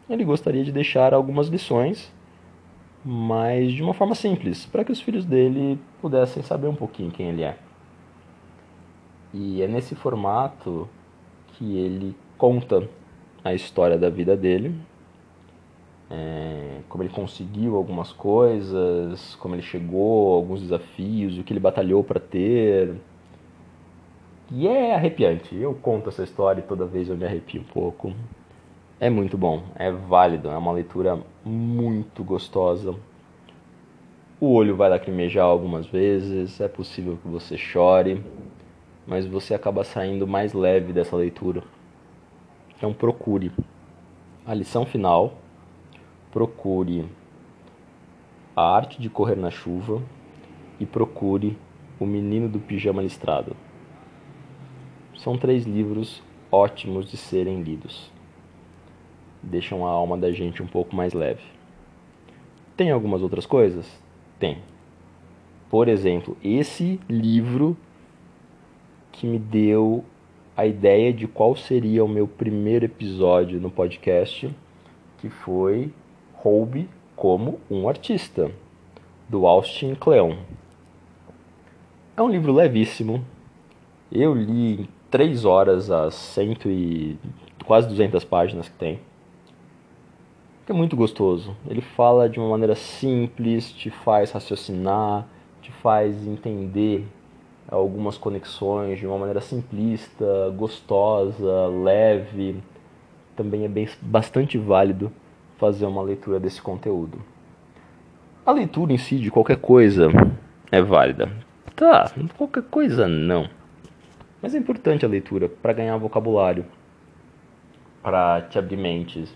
ele 0.09 0.23
gostaria 0.23 0.63
de 0.63 0.71
deixar 0.71 1.13
algumas 1.13 1.47
lições, 1.47 2.11
mas 3.03 3.73
de 3.73 3.81
uma 3.81 3.93
forma 3.93 4.15
simples, 4.15 4.65
para 4.65 4.83
que 4.83 4.91
os 4.91 5.01
filhos 5.01 5.25
dele 5.25 5.79
pudessem 6.01 6.43
saber 6.43 6.67
um 6.67 6.75
pouquinho 6.75 7.11
quem 7.11 7.29
ele 7.29 7.43
é. 7.43 7.57
E 9.33 9.61
é 9.61 9.67
nesse 9.67 9.95
formato 9.95 10.87
que 11.53 11.77
ele 11.77 12.15
conta 12.37 12.89
a 13.43 13.53
história 13.53 13.97
da 13.97 14.09
vida 14.09 14.35
dele, 14.35 14.75
é, 16.09 16.79
como 16.89 17.03
ele 17.03 17.11
conseguiu 17.11 17.75
algumas 17.75 18.11
coisas, 18.11 19.35
como 19.35 19.55
ele 19.55 19.61
chegou, 19.61 20.33
alguns 20.33 20.61
desafios, 20.61 21.37
o 21.37 21.43
que 21.43 21.53
ele 21.53 21.59
batalhou 21.59 22.03
para 22.03 22.19
ter. 22.19 22.95
E 24.51 24.67
é 24.67 24.95
arrepiante. 24.95 25.55
Eu 25.55 25.75
conto 25.75 26.09
essa 26.09 26.23
história 26.23 26.61
e 26.61 26.63
toda 26.63 26.85
vez 26.85 27.07
eu 27.07 27.15
me 27.15 27.25
arrepio 27.25 27.61
um 27.61 27.65
pouco. 27.65 28.11
É 29.01 29.09
muito 29.09 29.37
bom, 29.37 29.63
é 29.75 29.89
válido, 29.89 30.49
é 30.49 30.57
uma 30.57 30.73
leitura 30.73 31.17
muito 31.45 32.21
gostosa. 32.21 32.93
O 34.41 34.51
olho 34.51 34.75
vai 34.75 34.89
lacrimejar 34.89 35.45
algumas 35.45 35.87
vezes, 35.87 36.59
é 36.59 36.67
possível 36.67 37.17
que 37.21 37.29
você 37.29 37.57
chore, 37.57 38.21
mas 39.07 39.25
você 39.25 39.53
acaba 39.53 39.85
saindo 39.85 40.27
mais 40.27 40.51
leve 40.51 40.91
dessa 40.91 41.15
leitura. 41.15 41.63
Então 42.75 42.93
procure. 42.93 43.53
A 44.45 44.53
lição 44.53 44.85
final 44.85 45.35
procure 46.29 47.05
A 48.53 48.75
Arte 48.75 49.01
de 49.01 49.09
Correr 49.09 49.37
na 49.37 49.49
Chuva 49.49 50.03
e 50.77 50.85
procure 50.85 51.57
O 51.97 52.05
Menino 52.05 52.49
do 52.49 52.59
Pijama 52.59 53.01
Listrado. 53.01 53.55
São 55.15 55.37
três 55.37 55.65
livros 55.65 56.21
ótimos 56.51 57.09
de 57.09 57.15
serem 57.15 57.61
lidos. 57.61 58.18
Deixam 59.41 59.85
a 59.85 59.89
alma 59.89 60.17
da 60.17 60.31
gente 60.31 60.61
um 60.61 60.67
pouco 60.67 60.95
mais 60.95 61.13
leve. 61.13 61.43
Tem 62.75 62.91
algumas 62.91 63.21
outras 63.21 63.45
coisas? 63.45 63.85
Tem. 64.39 64.57
Por 65.69 65.87
exemplo, 65.87 66.37
esse 66.43 66.99
livro 67.07 67.77
que 69.11 69.27
me 69.27 69.37
deu 69.37 70.03
a 70.55 70.65
ideia 70.65 71.13
de 71.13 71.27
qual 71.27 71.55
seria 71.55 72.03
o 72.03 72.07
meu 72.07 72.27
primeiro 72.27 72.85
episódio 72.85 73.59
no 73.59 73.69
podcast, 73.69 74.49
que 75.19 75.29
foi 75.29 75.91
Roube 76.33 76.89
como 77.15 77.59
um 77.69 77.87
artista, 77.87 78.51
do 79.27 79.45
Austin 79.45 79.93
Kleon. 79.95 80.37
É 82.15 82.21
um 82.21 82.29
livro 82.29 82.51
levíssimo. 82.51 83.23
Eu 84.11 84.33
li 84.33 84.81
em 84.81 84.87
3 85.11 85.45
horas 85.45 85.91
as 85.91 86.15
cento 86.15 86.69
e 86.69 87.17
quase 87.65 87.87
200 87.87 88.23
páginas 88.23 88.67
que 88.67 88.75
tem. 88.75 88.99
É 90.69 90.73
muito 90.73 90.95
gostoso. 90.95 91.57
Ele 91.67 91.81
fala 91.81 92.29
de 92.29 92.39
uma 92.39 92.49
maneira 92.49 92.75
simples, 92.75 93.71
te 93.71 93.89
faz 93.89 94.31
raciocinar, 94.31 95.25
te 95.63 95.71
faz 95.71 96.27
entender 96.27 97.07
algumas 97.67 98.19
conexões 98.19 98.99
de 98.99 99.07
uma 99.07 99.17
maneira 99.17 99.41
simplista, 99.41 100.53
gostosa, 100.55 101.65
leve. 101.65 102.61
Também 103.35 103.65
é 103.65 103.67
bem, 103.67 103.89
bastante 103.99 104.59
válido 104.59 105.11
fazer 105.57 105.87
uma 105.87 106.03
leitura 106.03 106.39
desse 106.39 106.61
conteúdo. 106.61 107.17
A 108.45 108.51
leitura 108.51 108.93
em 108.93 108.97
si 108.99 109.17
de 109.17 109.31
qualquer 109.31 109.57
coisa 109.57 110.11
é 110.71 110.83
válida. 110.83 111.31
Tá, 111.75 112.11
qualquer 112.37 112.61
coisa 112.61 113.07
não. 113.07 113.49
Mas 114.39 114.53
é 114.53 114.59
importante 114.59 115.03
a 115.03 115.09
leitura 115.09 115.49
para 115.49 115.73
ganhar 115.73 115.97
vocabulário, 115.97 116.63
para 118.03 118.43
te 118.43 118.59
abrir 118.59 118.77
mentes, 118.77 119.35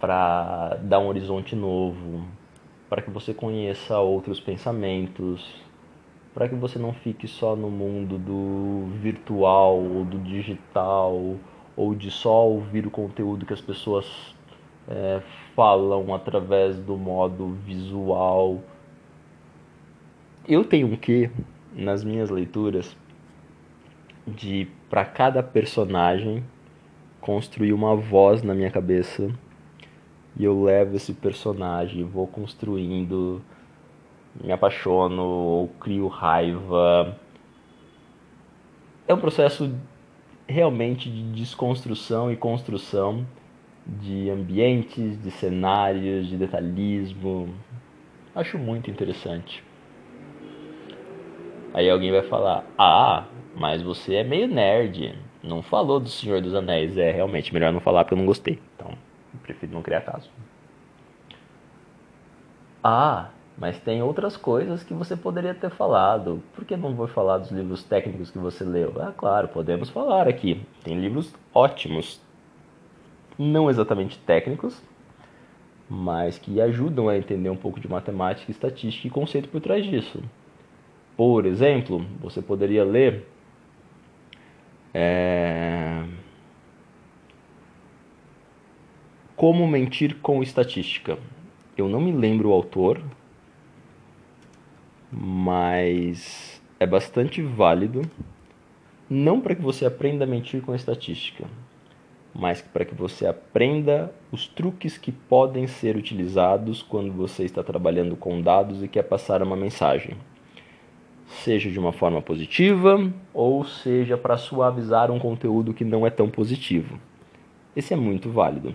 para 0.00 0.78
dar 0.82 1.00
um 1.00 1.08
horizonte 1.08 1.56
novo, 1.56 2.24
para 2.88 3.02
que 3.02 3.10
você 3.10 3.34
conheça 3.34 3.98
outros 3.98 4.40
pensamentos, 4.40 5.44
para 6.32 6.48
que 6.48 6.54
você 6.54 6.78
não 6.78 6.92
fique 6.92 7.26
só 7.26 7.56
no 7.56 7.70
mundo 7.70 8.18
do 8.18 8.86
virtual 9.00 9.76
ou 9.76 10.04
do 10.04 10.18
digital 10.18 11.36
ou 11.76 11.94
de 11.94 12.10
só 12.10 12.46
ouvir 12.46 12.86
o 12.86 12.90
conteúdo 12.90 13.44
que 13.44 13.52
as 13.52 13.60
pessoas 13.60 14.34
é, 14.88 15.20
falam 15.54 16.14
através 16.14 16.78
do 16.78 16.96
modo 16.96 17.56
visual. 17.64 18.62
Eu 20.46 20.64
tenho 20.64 20.86
um 20.86 20.96
quê 20.96 21.30
nas 21.74 22.02
minhas 22.02 22.30
leituras 22.30 22.96
de 24.26 24.68
para 24.88 25.04
cada 25.04 25.42
personagem 25.42 26.42
construir 27.20 27.72
uma 27.72 27.94
voz 27.94 28.42
na 28.42 28.54
minha 28.54 28.70
cabeça 28.70 29.30
e 30.38 30.44
eu 30.44 30.62
levo 30.62 30.94
esse 30.94 31.12
personagem, 31.12 32.04
vou 32.04 32.26
construindo, 32.26 33.42
me 34.40 34.52
apaixono 34.52 35.22
ou 35.22 35.68
crio 35.80 36.06
raiva. 36.06 37.16
É 39.06 39.12
um 39.12 39.18
processo 39.18 39.74
realmente 40.46 41.10
de 41.10 41.22
desconstrução 41.32 42.30
e 42.30 42.36
construção 42.36 43.26
de 43.84 44.30
ambientes, 44.30 45.20
de 45.20 45.30
cenários, 45.30 46.28
de 46.28 46.36
detalhismo. 46.36 47.48
Acho 48.34 48.58
muito 48.58 48.90
interessante. 48.90 49.64
Aí 51.74 51.88
alguém 51.90 52.12
vai 52.12 52.22
falar: 52.22 52.64
Ah, 52.78 53.26
mas 53.56 53.82
você 53.82 54.16
é 54.16 54.24
meio 54.24 54.46
nerd. 54.46 55.18
Não 55.42 55.62
falou 55.62 55.98
do 55.98 56.08
Senhor 56.08 56.40
dos 56.40 56.54
Anéis. 56.54 56.96
É 56.96 57.10
realmente 57.10 57.52
melhor 57.52 57.72
não 57.72 57.80
falar 57.80 58.04
porque 58.04 58.14
eu 58.14 58.18
não 58.18 58.26
gostei. 58.26 58.58
Então, 58.76 58.92
prefiro 59.42 59.72
não 59.72 59.82
criar 59.82 60.02
caso. 60.02 60.30
Ah, 62.82 63.30
mas 63.56 63.78
tem 63.78 64.02
outras 64.02 64.36
coisas 64.36 64.84
que 64.84 64.94
você 64.94 65.16
poderia 65.16 65.54
ter 65.54 65.70
falado. 65.70 66.42
Por 66.54 66.64
que 66.64 66.76
não 66.76 66.94
vou 66.94 67.08
falar 67.08 67.38
dos 67.38 67.50
livros 67.50 67.82
técnicos 67.82 68.30
que 68.30 68.38
você 68.38 68.64
leu? 68.64 68.94
Ah, 69.00 69.12
claro, 69.16 69.48
podemos 69.48 69.90
falar 69.90 70.28
aqui. 70.28 70.64
Tem 70.84 70.98
livros 70.98 71.34
ótimos, 71.52 72.20
não 73.36 73.68
exatamente 73.68 74.18
técnicos, 74.20 74.80
mas 75.88 76.38
que 76.38 76.60
ajudam 76.60 77.08
a 77.08 77.16
entender 77.16 77.50
um 77.50 77.56
pouco 77.56 77.80
de 77.80 77.88
matemática, 77.88 78.50
estatística 78.50 79.08
e 79.08 79.10
conceito 79.10 79.48
por 79.48 79.60
trás 79.60 79.84
disso. 79.84 80.22
Por 81.16 81.44
exemplo, 81.44 82.06
você 82.20 82.40
poderia 82.40 82.84
ler 82.84 83.26
é... 84.94 85.67
Como 89.38 89.68
Mentir 89.68 90.16
com 90.20 90.42
Estatística. 90.42 91.16
Eu 91.76 91.88
não 91.88 92.00
me 92.00 92.10
lembro 92.10 92.48
o 92.48 92.52
autor, 92.52 93.00
mas 95.12 96.60
é 96.80 96.84
bastante 96.84 97.40
válido, 97.40 98.02
não 99.08 99.40
para 99.40 99.54
que 99.54 99.62
você 99.62 99.86
aprenda 99.86 100.24
a 100.24 100.26
mentir 100.26 100.60
com 100.60 100.74
estatística, 100.74 101.44
mas 102.34 102.60
para 102.60 102.84
que 102.84 102.96
você 102.96 103.28
aprenda 103.28 104.12
os 104.32 104.48
truques 104.48 104.98
que 104.98 105.12
podem 105.12 105.68
ser 105.68 105.94
utilizados 105.94 106.82
quando 106.82 107.12
você 107.12 107.44
está 107.44 107.62
trabalhando 107.62 108.16
com 108.16 108.42
dados 108.42 108.82
e 108.82 108.88
quer 108.88 109.04
passar 109.04 109.40
uma 109.40 109.54
mensagem. 109.54 110.16
seja 111.28 111.70
de 111.70 111.78
uma 111.78 111.92
forma 111.92 112.20
positiva 112.20 113.08
ou 113.32 113.62
seja 113.62 114.18
para 114.18 114.36
suavizar 114.36 115.12
um 115.12 115.18
conteúdo 115.20 115.72
que 115.72 115.84
não 115.84 116.04
é 116.04 116.10
tão 116.10 116.28
positivo. 116.28 116.98
Esse 117.76 117.94
é 117.94 117.96
muito 117.96 118.30
válido. 118.30 118.74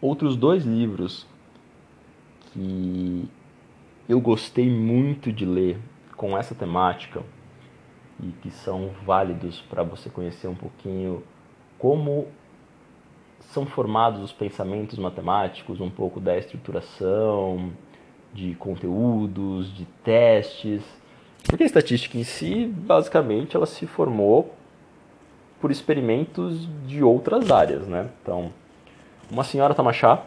Outros 0.00 0.36
dois 0.36 0.64
livros 0.64 1.26
que 2.52 3.28
eu 4.08 4.20
gostei 4.20 4.70
muito 4.70 5.32
de 5.32 5.44
ler 5.44 5.78
com 6.16 6.36
essa 6.36 6.54
temática 6.54 7.22
e 8.22 8.28
que 8.42 8.50
são 8.50 8.90
válidos 9.04 9.60
para 9.62 9.82
você 9.82 10.08
conhecer 10.08 10.48
um 10.48 10.54
pouquinho 10.54 11.22
como 11.78 12.28
são 13.40 13.66
formados 13.66 14.22
os 14.22 14.32
pensamentos 14.32 14.98
matemáticos, 14.98 15.80
um 15.80 15.90
pouco 15.90 16.20
da 16.20 16.36
estruturação 16.36 17.72
de 18.32 18.54
conteúdos, 18.54 19.74
de 19.74 19.84
testes. 20.04 20.82
Porque 21.44 21.62
a 21.62 21.66
estatística 21.66 22.18
em 22.18 22.24
si, 22.24 22.66
basicamente, 22.66 23.56
ela 23.56 23.66
se 23.66 23.86
formou 23.86 24.54
por 25.60 25.70
experimentos 25.70 26.68
de 26.86 27.02
outras 27.02 27.50
áreas, 27.50 27.86
né? 27.86 28.10
Então, 28.22 28.52
Uma 29.28 29.42
Senhora 29.42 29.74
Tamachá 29.74 30.24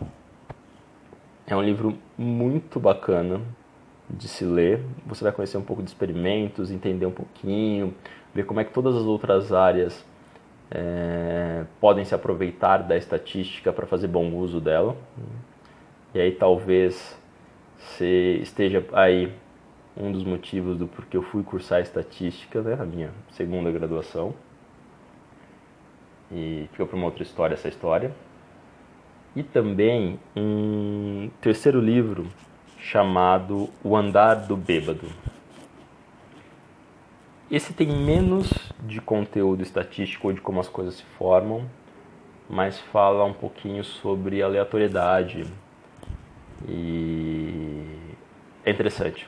é 1.48 1.56
um 1.56 1.62
livro 1.62 1.98
muito 2.18 2.82
bacana 2.82 3.40
de 4.10 4.28
se 4.28 4.44
ler. 4.44 4.84
Você 5.06 5.24
vai 5.24 5.32
conhecer 5.32 5.58
um 5.58 5.64
pouco 5.64 5.82
de 5.82 5.88
experimentos, 5.88 6.70
entender 6.70 7.06
um 7.06 7.12
pouquinho, 7.12 7.96
ver 8.36 8.46
como 8.46 8.60
é 8.60 8.66
que 8.66 8.74
todas 8.74 8.98
as 8.98 9.04
outras 9.04 9.54
áreas 9.54 10.06
é, 10.70 11.64
podem 11.80 12.04
se 12.04 12.14
aproveitar 12.14 12.80
da 12.80 12.98
estatística 12.98 13.72
para 13.72 13.88
fazer 13.88 14.10
bom 14.10 14.34
uso 14.34 14.60
dela. 14.60 14.98
E 16.14 16.20
aí 16.20 16.34
talvez 16.34 17.18
você 17.78 18.38
esteja 18.42 18.86
aí 18.92 19.32
um 19.96 20.12
dos 20.12 20.26
motivos 20.26 20.78
do 20.78 20.88
porquê 20.90 21.16
eu 21.16 21.24
fui 21.24 21.42
cursar 21.42 21.80
estatística, 21.80 22.62
né, 22.62 22.78
a 22.78 22.86
minha 22.86 23.12
segunda 23.32 23.72
graduação. 23.72 24.34
E 26.30 26.68
fica 26.74 26.86
para 26.86 26.98
uma 26.98 27.06
outra 27.06 27.24
história 27.24 27.54
essa 27.54 27.70
história. 27.70 28.14
E 29.40 29.44
também 29.44 30.20
um 30.36 31.30
terceiro 31.40 31.80
livro 31.80 32.28
chamado 32.78 33.70
O 33.82 33.96
Andar 33.96 34.36
do 34.36 34.58
Bêbado. 34.58 35.08
Esse 37.50 37.72
tem 37.72 37.88
menos 37.88 38.52
de 38.82 39.00
conteúdo 39.00 39.64
estatístico 39.64 40.28
ou 40.28 40.34
de 40.34 40.42
como 40.42 40.60
as 40.60 40.68
coisas 40.68 40.96
se 40.96 41.04
formam, 41.18 41.66
mas 42.50 42.82
fala 42.92 43.24
um 43.24 43.32
pouquinho 43.32 43.82
sobre 43.82 44.44
aleatoriedade 44.44 45.46
e 46.68 47.86
é 48.66 48.72
interessante. 48.72 49.26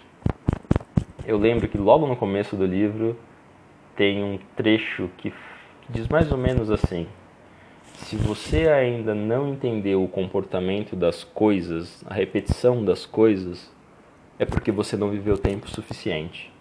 Eu 1.26 1.38
lembro 1.38 1.70
que 1.70 1.78
logo 1.78 2.06
no 2.06 2.18
começo 2.18 2.58
do 2.58 2.66
livro 2.66 3.18
tem 3.96 4.22
um 4.22 4.38
trecho 4.58 5.10
que 5.20 5.34
diz 5.90 6.06
mais 6.10 6.30
ou 6.34 6.38
menos 6.38 6.70
assim: 6.70 7.08
se 8.06 8.16
você 8.16 8.68
ainda 8.68 9.14
não 9.14 9.48
entendeu 9.48 10.04
o 10.04 10.08
comportamento 10.08 10.96
das 10.96 11.24
coisas, 11.24 12.04
a 12.08 12.14
repetição 12.14 12.84
das 12.84 13.06
coisas, 13.06 13.72
é 14.38 14.46
porque 14.46 14.72
você 14.72 14.98
não 14.98 15.10
viveu 15.10 15.38
tempo 15.38 15.70
suficiente. 15.70 16.52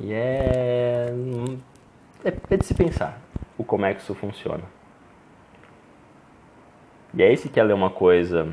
E 0.00 0.12
é. 0.12 1.12
É 2.24 2.56
de 2.56 2.64
se 2.64 2.74
pensar 2.74 3.20
o 3.56 3.64
como 3.64 3.86
é 3.86 3.94
que 3.94 4.00
isso 4.00 4.14
funciona. 4.14 4.64
E 7.12 7.22
aí, 7.22 7.36
se 7.36 7.48
quer 7.48 7.62
ler 7.62 7.74
uma 7.74 7.90
coisa 7.90 8.52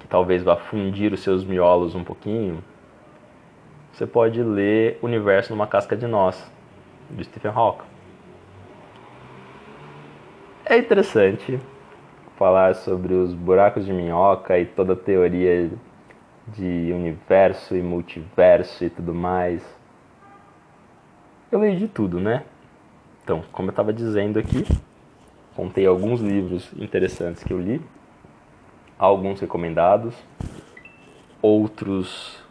que 0.00 0.06
talvez 0.08 0.42
vá 0.42 0.56
fundir 0.56 1.12
os 1.12 1.20
seus 1.20 1.44
miolos 1.44 1.94
um 1.94 2.02
pouquinho, 2.02 2.62
você 3.92 4.06
pode 4.06 4.42
ler 4.42 4.98
Universo 5.02 5.52
numa 5.52 5.66
Casca 5.66 5.96
de 5.96 6.06
Nós, 6.06 6.50
de 7.10 7.24
Stephen 7.24 7.52
Hawking. 7.52 7.91
É 10.72 10.78
interessante 10.78 11.60
falar 12.38 12.74
sobre 12.74 13.12
os 13.12 13.34
buracos 13.34 13.84
de 13.84 13.92
minhoca 13.92 14.58
e 14.58 14.64
toda 14.64 14.94
a 14.94 14.96
teoria 14.96 15.70
de 16.48 16.90
universo 16.94 17.76
e 17.76 17.82
multiverso 17.82 18.82
e 18.82 18.88
tudo 18.88 19.12
mais. 19.12 19.62
Eu 21.50 21.58
leio 21.58 21.78
de 21.78 21.88
tudo, 21.88 22.18
né? 22.18 22.44
Então, 23.22 23.44
como 23.52 23.68
eu 23.68 23.72
estava 23.72 23.92
dizendo 23.92 24.38
aqui, 24.38 24.64
contei 25.54 25.84
alguns 25.84 26.22
livros 26.22 26.72
interessantes 26.78 27.44
que 27.44 27.52
eu 27.52 27.60
li, 27.60 27.78
alguns 28.98 29.42
recomendados, 29.42 30.14
outros 31.42 32.42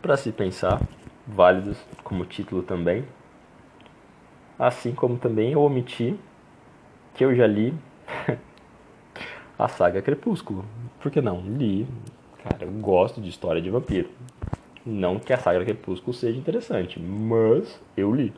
para 0.00 0.16
se 0.16 0.32
pensar, 0.32 0.80
válidos 1.26 1.76
como 2.02 2.24
título 2.24 2.62
também. 2.62 3.04
Assim 4.58 4.94
como 4.94 5.18
também 5.18 5.52
eu 5.52 5.60
omiti 5.60 6.18
que 7.14 7.24
eu 7.24 7.34
já 7.34 7.46
li 7.46 7.74
a 9.58 9.68
saga 9.68 10.02
Crepúsculo. 10.02 10.64
Por 11.00 11.10
que 11.10 11.20
não? 11.20 11.40
Li. 11.40 11.86
Cara, 12.42 12.64
eu 12.64 12.72
gosto 12.72 13.20
de 13.20 13.28
história 13.28 13.60
de 13.60 13.70
vampiro. 13.70 14.08
Não 14.84 15.18
que 15.18 15.32
a 15.32 15.38
saga 15.38 15.64
Crepúsculo 15.64 16.14
seja 16.14 16.38
interessante, 16.38 16.98
mas 16.98 17.80
eu 17.96 18.14
li. 18.14 18.32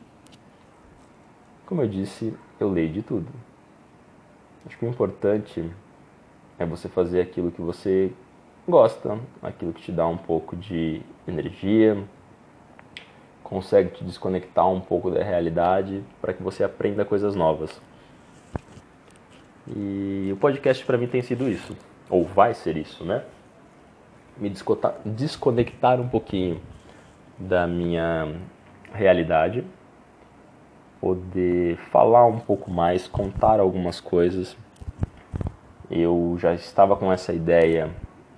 Como 1.65 1.81
eu 1.81 1.87
disse, 1.87 2.33
eu 2.59 2.69
leio 2.69 2.91
de 2.91 3.01
tudo. 3.01 3.27
Acho 4.65 4.77
que 4.77 4.85
o 4.85 4.89
importante 4.89 5.63
é 6.59 6.65
você 6.65 6.87
fazer 6.87 7.21
aquilo 7.21 7.51
que 7.51 7.61
você 7.61 8.11
gosta, 8.67 9.17
aquilo 9.41 9.73
que 9.73 9.81
te 9.81 9.91
dá 9.91 10.07
um 10.07 10.17
pouco 10.17 10.55
de 10.55 11.01
energia, 11.27 12.01
consegue 13.43 13.91
te 13.91 14.03
desconectar 14.03 14.69
um 14.69 14.79
pouco 14.79 15.11
da 15.11 15.23
realidade 15.23 16.03
para 16.21 16.33
que 16.33 16.41
você 16.41 16.63
aprenda 16.63 17.05
coisas 17.05 17.35
novas. 17.35 17.81
E 19.67 20.29
o 20.31 20.35
podcast 20.35 20.83
para 20.85 20.97
mim 20.97 21.07
tem 21.07 21.21
sido 21.21 21.49
isso, 21.49 21.75
ou 22.09 22.25
vai 22.25 22.53
ser 22.53 22.75
isso, 22.75 23.05
né? 23.05 23.23
Me 24.37 24.51
desconectar 25.05 26.01
um 26.01 26.09
pouquinho 26.09 26.59
da 27.37 27.65
minha 27.65 28.35
realidade, 28.93 29.63
poder 30.99 31.77
falar 31.91 32.25
um 32.25 32.39
pouco 32.39 32.69
mais, 32.69 33.07
contar 33.07 33.59
algumas 33.59 34.01
coisas. 34.01 34.57
Eu 35.89 36.35
já 36.39 36.53
estava 36.53 36.95
com 36.95 37.11
essa 37.11 37.31
ideia, 37.31 37.89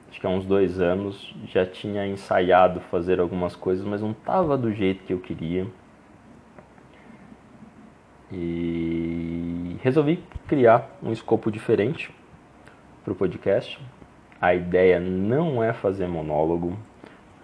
acho 0.10 0.20
que 0.20 0.28
há 0.28 0.30
uns 0.30 0.46
dois 0.46 0.80
anos, 0.80 1.36
já 1.48 1.66
tinha 1.66 2.06
ensaiado 2.06 2.82
fazer 2.82 3.20
algumas 3.20 3.56
coisas, 3.56 3.86
mas 3.86 4.02
não 4.02 4.12
estava 4.12 4.58
do 4.58 4.72
jeito 4.72 5.04
que 5.04 5.14
eu 5.14 5.20
queria. 5.20 5.66
E 8.32 9.35
resolvi 9.86 10.17
criar 10.48 10.98
um 11.04 11.12
escopo 11.12 11.52
diferente 11.52 12.12
para 13.04 13.13
o 13.13 13.15
podcast. 13.15 13.80
A 14.41 14.56
ideia 14.56 15.00
não 15.00 15.63
é 15.63 15.74
fazer 15.74 16.08
monólogo, 16.08 16.76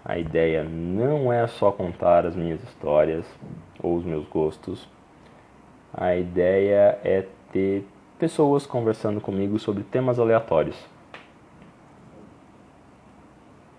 a 0.04 0.18
ideia 0.18 0.64
não 0.64 1.32
é 1.32 1.46
só 1.46 1.72
contar 1.72 2.26
as 2.26 2.36
minhas 2.36 2.60
histórias 2.64 3.28
ou 3.80 3.96
os 3.96 4.04
meus 4.04 4.28
gostos. 4.28 4.90
A 5.94 6.16
ideia 6.16 6.98
é 7.04 7.28
ter 7.52 7.88
pessoas 8.18 8.66
conversando 8.66 9.22
comigo 9.22 9.60
sobre 9.60 9.84
temas 9.84 10.18
aleatórios. 10.18 10.84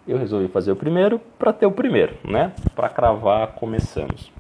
Eu 0.06 0.18
resolvi 0.18 0.46
fazer 0.46 0.70
o 0.70 0.76
primeiro 0.76 1.18
para 1.36 1.52
ter 1.52 1.66
o 1.66 1.72
primeiro, 1.72 2.16
né? 2.22 2.52
Para 2.76 2.88
cravar, 2.88 3.56
começamos. 3.56 4.30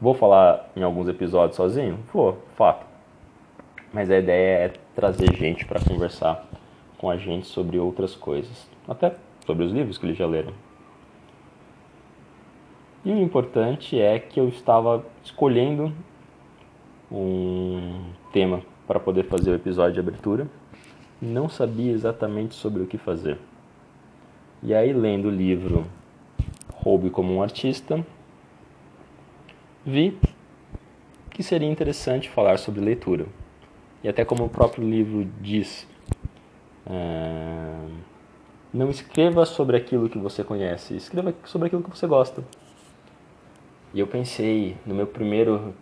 Vou 0.00 0.14
falar 0.14 0.70
em 0.74 0.82
alguns 0.82 1.08
episódios 1.08 1.56
sozinho? 1.56 1.98
Vou, 2.10 2.38
fato. 2.56 2.87
Mas 3.92 4.10
a 4.10 4.18
ideia 4.18 4.66
é 4.66 4.72
trazer 4.94 5.34
gente 5.34 5.64
para 5.64 5.80
conversar 5.80 6.46
com 6.98 7.08
a 7.10 7.16
gente 7.16 7.46
sobre 7.46 7.78
outras 7.78 8.14
coisas, 8.14 8.68
até 8.86 9.14
sobre 9.46 9.64
os 9.64 9.72
livros 9.72 9.96
que 9.96 10.06
eles 10.06 10.16
já 10.16 10.26
leram. 10.26 10.52
E 13.04 13.10
o 13.10 13.18
importante 13.18 13.98
é 13.98 14.18
que 14.18 14.38
eu 14.38 14.48
estava 14.48 15.06
escolhendo 15.24 15.92
um 17.10 18.10
tema 18.32 18.62
para 18.86 19.00
poder 19.00 19.24
fazer 19.24 19.50
o 19.50 19.54
episódio 19.54 19.94
de 19.94 20.00
abertura, 20.00 20.46
não 21.20 21.48
sabia 21.48 21.92
exatamente 21.92 22.54
sobre 22.54 22.82
o 22.82 22.86
que 22.86 22.98
fazer. 22.98 23.38
E 24.62 24.74
aí, 24.74 24.92
lendo 24.92 25.28
o 25.28 25.30
livro 25.30 25.86
Roube 26.74 27.10
como 27.10 27.34
um 27.34 27.42
Artista, 27.42 28.04
vi 29.84 30.18
que 31.30 31.42
seria 31.42 31.70
interessante 31.70 32.28
falar 32.28 32.58
sobre 32.58 32.80
leitura. 32.80 33.26
E 34.02 34.08
até 34.08 34.24
como 34.24 34.44
o 34.44 34.48
próprio 34.48 34.88
livro 34.88 35.28
diz, 35.40 35.86
é, 36.86 37.74
não 38.72 38.90
escreva 38.90 39.44
sobre 39.44 39.76
aquilo 39.76 40.08
que 40.08 40.18
você 40.18 40.44
conhece, 40.44 40.94
escreva 40.96 41.34
sobre 41.44 41.66
aquilo 41.66 41.82
que 41.82 41.90
você 41.90 42.06
gosta. 42.06 42.44
E 43.92 44.00
eu 44.00 44.06
pensei 44.06 44.76
no 44.86 44.94
meu 44.94 45.06
primeiro 45.06 45.74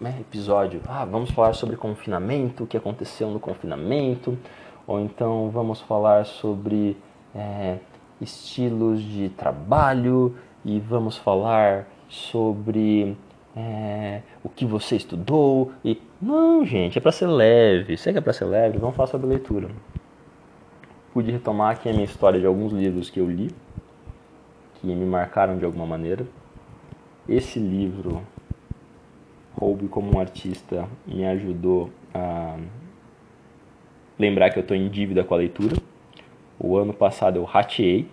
né, 0.00 0.16
episódio, 0.20 0.80
ah, 0.86 1.04
vamos 1.04 1.30
falar 1.30 1.54
sobre 1.54 1.76
confinamento, 1.76 2.64
o 2.64 2.66
que 2.66 2.76
aconteceu 2.76 3.30
no 3.30 3.40
confinamento, 3.40 4.38
ou 4.86 5.00
então 5.00 5.50
vamos 5.50 5.80
falar 5.80 6.24
sobre 6.24 6.96
é, 7.34 7.78
estilos 8.20 9.02
de 9.02 9.28
trabalho 9.30 10.36
e 10.64 10.78
vamos 10.78 11.16
falar 11.16 11.88
sobre 12.08 13.16
é, 13.56 14.22
o 14.42 14.48
que 14.48 14.64
você 14.64 14.96
estudou 14.96 15.72
e 15.84 16.00
não, 16.20 16.64
gente, 16.64 16.98
é 16.98 17.00
para 17.00 17.12
ser 17.12 17.26
leve. 17.26 17.96
Se 17.96 18.08
é 18.08 18.12
que 18.12 18.18
é 18.18 18.20
para 18.20 18.32
ser 18.32 18.44
leve, 18.44 18.78
vamos 18.78 18.96
falar 18.96 19.08
sobre 19.08 19.28
leitura. 19.28 19.68
Pude 21.12 21.30
retomar 21.30 21.72
aqui 21.72 21.88
a 21.88 21.92
minha 21.92 22.04
história 22.04 22.40
de 22.40 22.46
alguns 22.46 22.72
livros 22.72 23.10
que 23.10 23.20
eu 23.20 23.30
li, 23.30 23.50
que 24.74 24.86
me 24.86 25.06
marcaram 25.06 25.56
de 25.56 25.64
alguma 25.64 25.86
maneira. 25.86 26.26
Esse 27.28 27.58
livro, 27.58 28.22
Roube 29.54 29.88
como 29.88 30.16
um 30.16 30.20
Artista, 30.20 30.88
me 31.06 31.26
ajudou 31.26 31.90
a 32.14 32.56
lembrar 34.18 34.50
que 34.50 34.58
eu 34.58 34.62
estou 34.62 34.76
em 34.76 34.88
dívida 34.88 35.22
com 35.22 35.34
a 35.34 35.38
leitura. 35.38 35.76
O 36.58 36.76
ano 36.76 36.92
passado 36.92 37.36
eu 37.36 37.44
rateei. 37.44 38.08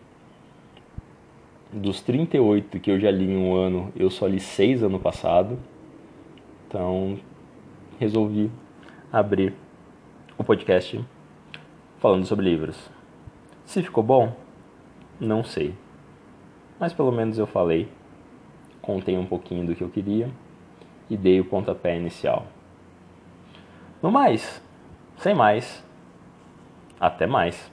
Dos 1.71 2.01
38 2.01 2.80
que 2.80 2.91
eu 2.91 2.99
já 2.99 3.12
li 3.12 3.25
em 3.25 3.38
um 3.38 3.56
ano, 3.56 3.91
eu 3.95 4.10
só 4.10 4.28
li 4.28 4.39
6 4.39 4.84
ano 4.84 4.99
passado. 4.99 5.60
Então, 6.67 7.19
resolvi 7.99 8.51
abrir 9.12 9.54
o 10.38 10.43
podcast 10.43 11.04
falando 11.99 12.25
sobre 12.25 12.45
livros. 12.45 12.89
Se 13.65 13.82
ficou 13.82 14.04
bom, 14.04 14.36
não 15.19 15.43
sei. 15.43 15.73
Mas 16.80 16.93
pelo 16.93 17.12
menos 17.12 17.38
eu 17.38 17.47
falei, 17.47 17.89
contei 18.82 19.17
um 19.17 19.25
pouquinho 19.25 19.65
do 19.65 19.75
que 19.75 19.84
eu 19.84 19.89
queria 19.89 20.30
e 21.10 21.17
dei 21.17 21.39
o 21.39 21.45
pontapé 21.45 21.97
inicial. 21.97 22.45
No 24.01 24.12
mais, 24.12 24.62
sem 25.17 25.34
mais, 25.34 25.84
até 26.99 27.25
mais. 27.25 27.71